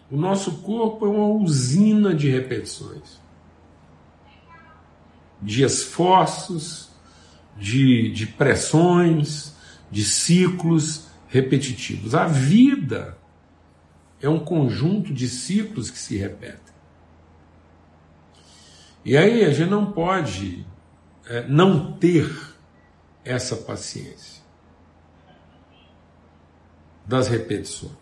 O 0.09 0.15
nosso 0.15 0.61
corpo 0.61 1.05
é 1.05 1.09
uma 1.09 1.27
usina 1.27 2.13
de 2.13 2.29
repetições 2.29 3.19
de 5.41 5.63
esforços, 5.63 6.89
de, 7.57 8.11
de 8.11 8.25
pressões, 8.27 9.53
de 9.91 10.03
ciclos 10.03 11.07
repetitivos. 11.27 12.15
A 12.15 12.25
vida 12.25 13.17
é 14.21 14.29
um 14.29 14.39
conjunto 14.39 15.13
de 15.13 15.29
ciclos 15.29 15.89
que 15.89 15.97
se 15.97 16.17
repetem. 16.17 16.73
E 19.03 19.15
aí 19.15 19.43
a 19.45 19.51
gente 19.51 19.69
não 19.69 19.91
pode 19.91 20.65
é, 21.25 21.47
não 21.47 21.93
ter 21.93 22.29
essa 23.23 23.55
paciência 23.55 24.41
das 27.05 27.27
repetições. 27.27 27.93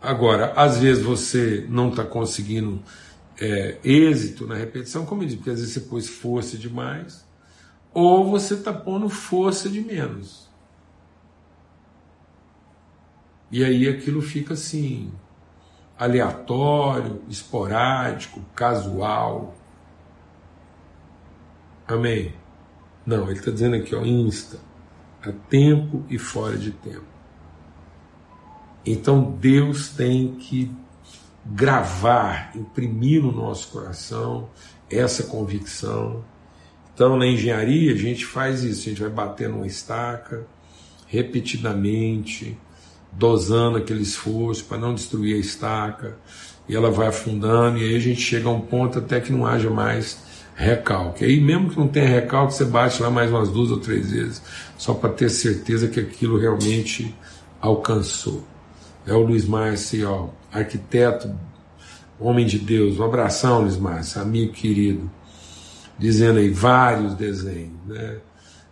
Agora, 0.00 0.52
às 0.54 0.78
vezes 0.78 1.02
você 1.02 1.64
não 1.68 1.88
está 1.88 2.04
conseguindo 2.04 2.82
é, 3.40 3.78
êxito 3.82 4.46
na 4.46 4.54
repetição, 4.54 5.04
como 5.04 5.22
eu 5.22 5.26
disse, 5.26 5.38
porque 5.38 5.50
às 5.50 5.60
vezes 5.60 5.74
você 5.74 5.80
pôs 5.80 6.08
força 6.08 6.56
demais, 6.56 7.26
ou 7.92 8.30
você 8.30 8.54
está 8.54 8.72
pondo 8.72 9.08
força 9.08 9.68
de 9.68 9.80
menos. 9.80 10.48
E 13.50 13.64
aí 13.64 13.88
aquilo 13.88 14.20
fica 14.20 14.54
assim, 14.54 15.12
aleatório, 15.98 17.22
esporádico, 17.28 18.40
casual. 18.54 19.54
Amém? 21.86 22.34
Não, 23.06 23.24
ele 23.24 23.38
está 23.38 23.50
dizendo 23.50 23.76
aqui, 23.76 23.94
ó, 23.94 24.02
insta, 24.04 24.58
a 25.22 25.30
tempo 25.30 26.04
e 26.08 26.18
fora 26.18 26.56
de 26.56 26.72
tempo. 26.72 27.06
Então 28.84 29.30
Deus 29.32 29.90
tem 29.90 30.34
que 30.34 30.70
gravar, 31.44 32.52
imprimir 32.54 33.22
no 33.22 33.32
nosso 33.32 33.68
coração 33.68 34.48
essa 34.90 35.24
convicção. 35.24 36.24
Então, 36.94 37.16
na 37.16 37.26
engenharia, 37.26 37.92
a 37.92 37.96
gente 37.96 38.24
faz 38.24 38.62
isso, 38.62 38.82
a 38.82 38.84
gente 38.90 39.00
vai 39.00 39.10
batendo 39.10 39.56
uma 39.56 39.66
estaca 39.66 40.46
repetidamente, 41.06 42.56
dosando 43.12 43.78
aquele 43.78 44.02
esforço 44.02 44.64
para 44.64 44.78
não 44.78 44.94
destruir 44.94 45.36
a 45.36 45.38
estaca, 45.38 46.16
e 46.68 46.74
ela 46.74 46.90
vai 46.90 47.08
afundando, 47.08 47.78
e 47.78 47.84
aí 47.84 47.96
a 47.96 48.00
gente 48.00 48.20
chega 48.20 48.48
a 48.48 48.52
um 48.52 48.60
ponto 48.60 48.98
até 48.98 49.20
que 49.20 49.30
não 49.30 49.46
haja 49.46 49.70
mais 49.70 50.18
recalque. 50.56 51.24
Aí, 51.24 51.40
mesmo 51.40 51.70
que 51.70 51.78
não 51.78 51.88
tenha 51.88 52.08
recalque, 52.08 52.54
você 52.54 52.64
bate 52.64 53.02
lá 53.02 53.10
mais 53.10 53.30
umas 53.30 53.50
duas 53.50 53.70
ou 53.70 53.78
três 53.78 54.10
vezes, 54.10 54.42
só 54.78 54.94
para 54.94 55.10
ter 55.10 55.28
certeza 55.28 55.88
que 55.88 56.00
aquilo 56.00 56.38
realmente 56.38 57.14
alcançou. 57.60 58.44
É 59.06 59.12
o 59.12 59.20
Luiz 59.20 59.44
Márcio, 59.44 60.30
arquiteto, 60.50 61.34
homem 62.18 62.46
de 62.46 62.58
Deus. 62.58 62.98
Um 62.98 63.04
abração, 63.04 63.60
Luiz 63.60 63.76
Márcio, 63.76 64.22
amigo 64.22 64.52
querido. 64.52 65.10
Dizendo 65.98 66.38
aí 66.38 66.48
vários 66.50 67.14
desenhos, 67.14 67.78
né? 67.86 68.18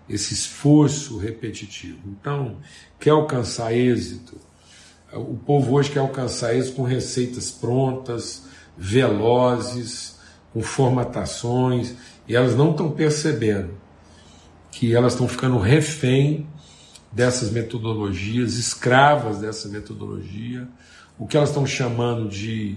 Esse 0.09 0.33
esforço 0.33 1.19
repetitivo. 1.19 1.99
Então, 2.07 2.57
quer 2.99 3.11
alcançar 3.11 3.73
êxito? 3.73 4.37
O 5.13 5.37
povo 5.37 5.75
hoje 5.75 5.91
quer 5.91 6.01
alcançar 6.01 6.55
êxito 6.55 6.77
com 6.77 6.83
receitas 6.83 7.51
prontas, 7.51 8.45
velozes, 8.77 10.19
com 10.53 10.63
formatações, 10.63 11.95
e 12.27 12.35
elas 12.35 12.57
não 12.57 12.71
estão 12.71 12.91
percebendo 12.91 13.71
que 14.71 14.95
elas 14.95 15.13
estão 15.13 15.29
ficando 15.29 15.59
refém 15.59 16.47
dessas 17.13 17.51
metodologias, 17.51 18.55
escravas 18.55 19.39
dessa 19.39 19.69
metodologia. 19.69 20.67
O 21.19 21.27
que 21.27 21.37
elas 21.37 21.51
estão 21.51 21.67
chamando 21.67 22.29
de, 22.29 22.77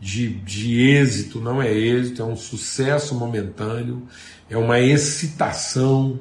de, 0.00 0.28
de 0.28 0.80
êxito 0.80 1.40
não 1.40 1.60
é 1.60 1.72
êxito, 1.72 2.22
é 2.22 2.24
um 2.24 2.36
sucesso 2.36 3.14
momentâneo, 3.14 4.02
é 4.48 4.56
uma 4.56 4.80
excitação 4.80 6.18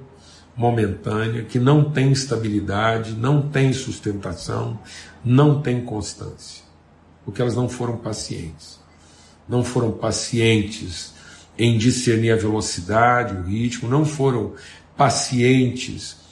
momentânea 0.55 1.43
que 1.43 1.57
não 1.57 1.89
tem 1.89 2.11
estabilidade, 2.11 3.13
não 3.13 3.49
tem 3.49 3.71
sustentação, 3.73 4.79
não 5.23 5.61
tem 5.61 5.83
constância. 5.83 6.63
Porque 7.25 7.41
elas 7.41 7.55
não 7.55 7.69
foram 7.69 7.97
pacientes. 7.97 8.79
Não 9.47 9.63
foram 9.63 9.91
pacientes 9.91 11.13
em 11.57 11.77
discernir 11.77 12.31
a 12.31 12.35
velocidade, 12.35 13.35
o 13.35 13.43
ritmo, 13.43 13.89
não 13.89 14.05
foram 14.05 14.53
pacientes 14.97 16.22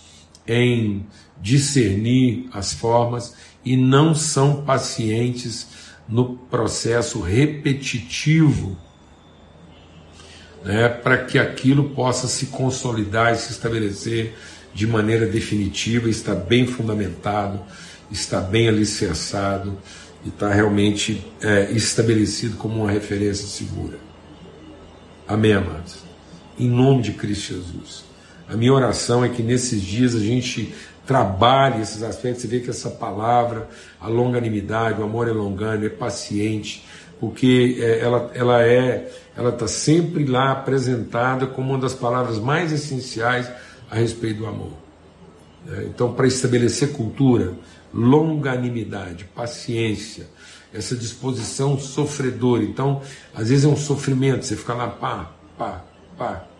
em 0.48 1.06
discernir 1.42 2.50
as 2.54 2.74
formas 2.74 3.34
e 3.64 3.76
não 3.76 4.14
são 4.14 4.64
pacientes 4.64 5.68
no 6.08 6.36
processo 6.36 7.22
repetitivo 7.22 8.78
né, 10.64 10.90
para 10.90 11.18
que 11.26 11.40
aquilo 11.40 11.90
possa 11.90 12.28
se 12.28 12.48
consolidar 12.48 13.34
e 13.34 13.38
se 13.38 13.52
estabelecer 13.52 14.34
de 14.74 14.88
maneira 14.88 15.26
definitiva, 15.26 16.10
está 16.10 16.34
bem 16.34 16.66
fundamentado, 16.66 17.60
está 18.10 18.40
bem 18.40 18.70
alicerçado 18.70 19.78
e 20.24 20.30
está 20.30 20.54
realmente 20.54 21.26
é, 21.42 21.72
estabelecido 21.72 22.58
como 22.58 22.82
uma 22.82 22.92
referência 22.92 23.48
segura. 23.48 23.98
Amém, 25.28 25.54
amados? 25.54 26.04
Em 26.58 26.70
nome 26.70 27.02
de 27.02 27.14
Cristo 27.14 27.54
Jesus. 27.54 28.11
A 28.52 28.58
minha 28.58 28.74
oração 28.74 29.24
é 29.24 29.30
que 29.30 29.42
nesses 29.42 29.82
dias 29.82 30.14
a 30.14 30.20
gente 30.20 30.76
trabalhe 31.08 31.82
esses 31.82 32.04
aspectos. 32.04 32.42
Você 32.42 32.48
vê 32.50 32.60
que 32.60 32.70
essa 32.70 32.90
palavra, 32.90 33.70
a 34.00 34.10
longanimidade, 34.10 35.00
o 35.00 35.06
amor 35.06 35.30
é 35.30 35.32
longânimo, 35.32 35.86
é 35.86 35.90
paciente, 35.90 36.86
porque 37.18 37.78
é, 37.80 38.00
ela, 38.00 38.30
ela 38.34 38.62
é, 38.62 39.10
ela 39.38 39.52
está 39.52 39.70
sempre 39.70 40.26
lá 40.26 40.52
apresentada 40.52 41.48
como 41.48 41.70
uma 41.70 41.80
das 41.80 41.94
palavras 41.94 42.40
mais 42.40 42.74
essenciais 42.74 43.50
a 43.90 43.96
respeito 43.96 44.40
do 44.40 44.48
amor. 44.48 44.74
É, 45.70 45.84
então, 45.84 46.14
para 46.14 46.28
estabelecer 46.28 46.92
cultura, 46.92 47.54
longanimidade, 47.94 49.30
paciência, 49.34 50.28
essa 50.74 50.94
disposição 50.94 51.80
sofredora. 51.80 52.64
Então, 52.64 53.02
às 53.34 53.48
vezes 53.48 53.64
é 53.64 53.68
um 53.70 53.78
sofrimento, 53.78 54.46
você 54.46 54.58
fica 54.58 54.74
lá, 54.74 54.88
pá, 54.88 55.32
pá, 55.58 55.86
pá, 56.18 56.51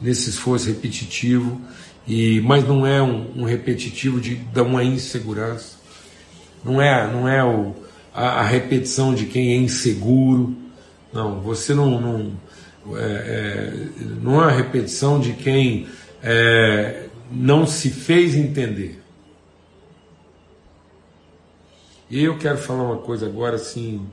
nesse 0.00 0.30
esforço 0.30 0.66
repetitivo, 0.66 1.60
e 2.06 2.40
mas 2.40 2.66
não 2.66 2.86
é 2.86 3.02
um, 3.02 3.42
um 3.42 3.44
repetitivo 3.44 4.20
de 4.20 4.36
dar 4.36 4.62
uma 4.62 4.82
insegurança, 4.82 5.76
não 6.64 6.80
é, 6.80 7.10
não 7.10 7.28
é 7.28 7.44
o, 7.44 7.74
a, 8.12 8.40
a, 8.40 8.42
repetição 8.44 9.14
de 9.14 9.26
quem 9.26 9.52
é 9.52 9.56
inseguro. 9.56 10.56
Não, 11.12 11.40
você 11.40 11.74
não. 11.74 12.00
não 12.00 12.32
é, 12.96 13.02
é, 13.02 13.88
não 14.22 14.42
é 14.42 14.52
a 14.52 14.56
repetição 14.56 15.20
de 15.20 15.34
quem 15.34 15.86
é, 16.22 17.06
não 17.30 17.66
se 17.66 17.90
fez 17.90 18.34
entender. 18.34 19.00
E 22.10 22.24
eu 22.24 22.36
quero 22.38 22.58
falar 22.58 22.82
uma 22.82 22.98
coisa 22.98 23.26
agora, 23.26 23.56
assim, 23.56 24.04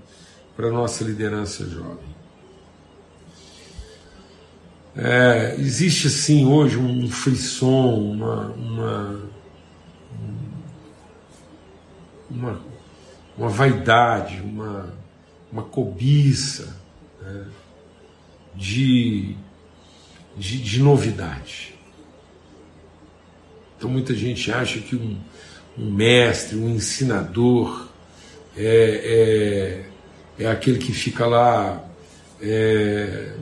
para 0.56 0.68
a 0.68 0.72
nossa 0.72 1.04
liderança 1.04 1.66
jovem. 1.66 2.17
É, 4.98 5.56
existe, 5.60 6.08
assim, 6.08 6.46
hoje 6.46 6.78
um 6.78 7.08
frisson, 7.10 7.94
uma, 7.94 8.48
uma, 8.48 9.30
uma 12.30 12.68
uma 13.38 13.50
vaidade, 13.50 14.42
uma, 14.42 14.94
uma 15.52 15.64
cobiça 15.64 16.76
né, 17.22 17.46
de, 18.56 19.36
de, 20.36 20.58
de, 20.58 20.82
novidade. 20.82 21.76
Então 23.78 23.90
muita 23.90 24.16
gente 24.16 24.52
acha 24.52 24.80
que 24.80 24.96
um, 24.96 25.18
um 25.78 25.92
mestre, 25.92 26.58
um 26.58 26.70
ensinador 26.70 27.88
é, 28.58 29.86
é, 30.40 30.44
é, 30.44 30.48
aquele 30.50 30.80
que 30.80 30.92
fica 30.92 31.28
lá 31.28 31.84
é, 32.42 33.36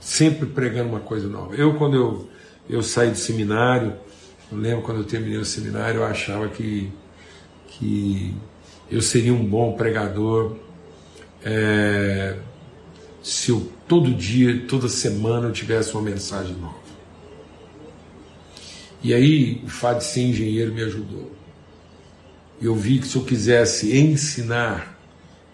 sempre 0.00 0.46
pregando 0.46 0.90
uma 0.90 1.00
coisa 1.00 1.28
nova. 1.28 1.54
Eu, 1.54 1.74
quando 1.74 1.96
eu, 1.96 2.28
eu 2.68 2.82
saí 2.82 3.10
do 3.10 3.16
seminário, 3.16 3.94
eu 4.50 4.58
lembro 4.58 4.82
quando 4.82 4.98
eu 4.98 5.04
terminei 5.04 5.38
o 5.38 5.44
seminário, 5.44 6.00
eu 6.00 6.04
achava 6.06 6.48
que, 6.48 6.92
que 7.68 8.34
eu 8.90 9.00
seria 9.00 9.32
um 9.32 9.44
bom 9.44 9.72
pregador 9.72 10.56
é, 11.44 12.36
se 13.22 13.50
eu 13.50 13.72
todo 13.88 14.12
dia, 14.12 14.66
toda 14.66 14.88
semana 14.88 15.48
eu 15.48 15.52
tivesse 15.52 15.92
uma 15.92 16.02
mensagem 16.02 16.54
nova. 16.56 16.86
E 19.02 19.14
aí 19.14 19.62
o 19.64 19.68
fato 19.68 19.98
de 19.98 20.04
ser 20.04 20.22
engenheiro 20.22 20.72
me 20.72 20.82
ajudou. 20.82 21.32
Eu 22.60 22.74
vi 22.74 22.98
que 22.98 23.06
se 23.06 23.16
eu 23.16 23.24
quisesse 23.24 23.96
ensinar, 23.96 24.98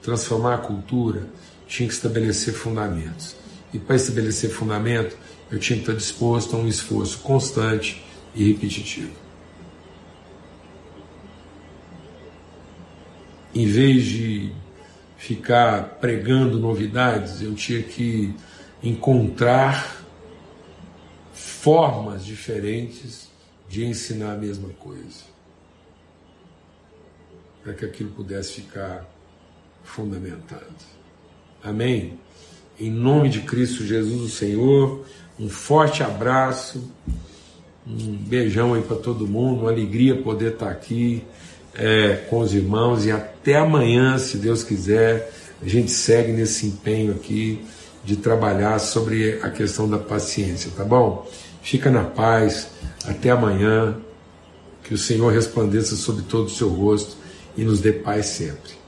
transformar 0.01 0.55
a 0.55 0.59
cultura, 0.59 1.27
tinha 1.67 1.89
que 1.89 1.95
estabelecer 1.95 2.55
fundamentos. 2.55 3.37
E 3.73 3.79
para 3.79 3.97
estabelecer 3.97 4.51
fundamento, 4.51 5.17
eu 5.51 5.59
tinha 5.59 5.79
que 5.79 5.85
estar 5.85 5.95
disposto 5.95 6.55
a 6.55 6.59
um 6.59 6.69
esforço 6.69 7.19
constante 7.19 8.03
e 8.35 8.53
repetitivo. 8.53 9.23
em 13.55 13.67
vez 13.67 14.05
de 14.05 14.53
ficar 15.17 15.99
pregando 16.01 16.59
novidades, 16.59 17.43
eu 17.43 17.55
tinha 17.55 17.83
que 17.83 18.35
encontrar 18.83 20.03
formas 21.33 22.25
diferentes 22.25 23.29
de 23.69 23.85
ensinar 23.85 24.33
a 24.33 24.37
mesma 24.37 24.71
coisa, 24.71 25.25
para 27.63 27.75
que 27.75 27.85
aquilo 27.85 28.11
pudesse 28.11 28.63
ficar 28.63 29.09
fundamentado. 29.85 30.75
Amém? 31.63 32.19
Em 32.83 32.91
nome 32.91 33.29
de 33.29 33.43
Cristo 33.43 33.87
Jesus, 33.87 34.23
o 34.23 34.29
Senhor, 34.29 35.05
um 35.39 35.49
forte 35.49 36.03
abraço, 36.03 36.83
um 37.87 38.17
beijão 38.17 38.75
aí 38.75 38.83
para 38.83 38.97
todo 38.97 39.25
mundo, 39.25 39.61
uma 39.61 39.71
alegria 39.71 40.21
poder 40.21 40.55
estar 40.55 40.69
aqui 40.69 41.23
é, 41.77 42.27
com 42.29 42.41
os 42.41 42.53
irmãos 42.53 43.07
e 43.07 43.13
até 43.13 43.55
amanhã, 43.55 44.19
se 44.19 44.37
Deus 44.37 44.65
quiser, 44.65 45.33
a 45.63 45.69
gente 45.69 45.93
segue 45.93 46.33
nesse 46.33 46.67
empenho 46.67 47.13
aqui 47.13 47.65
de 48.05 48.17
trabalhar 48.17 48.81
sobre 48.81 49.39
a 49.45 49.49
questão 49.49 49.89
da 49.89 49.99
paciência, 49.99 50.73
tá 50.77 50.83
bom? 50.83 51.31
Fica 51.63 51.89
na 51.89 52.03
paz, 52.03 52.67
até 53.07 53.31
amanhã, 53.31 53.97
que 54.83 54.93
o 54.93 54.99
Senhor 54.99 55.33
resplandeça 55.33 55.95
sobre 55.95 56.25
todo 56.25 56.47
o 56.47 56.51
seu 56.51 56.69
rosto 56.69 57.17
e 57.57 57.63
nos 57.63 57.81
dê 57.81 57.93
paz 57.93 58.27
sempre. 58.27 58.82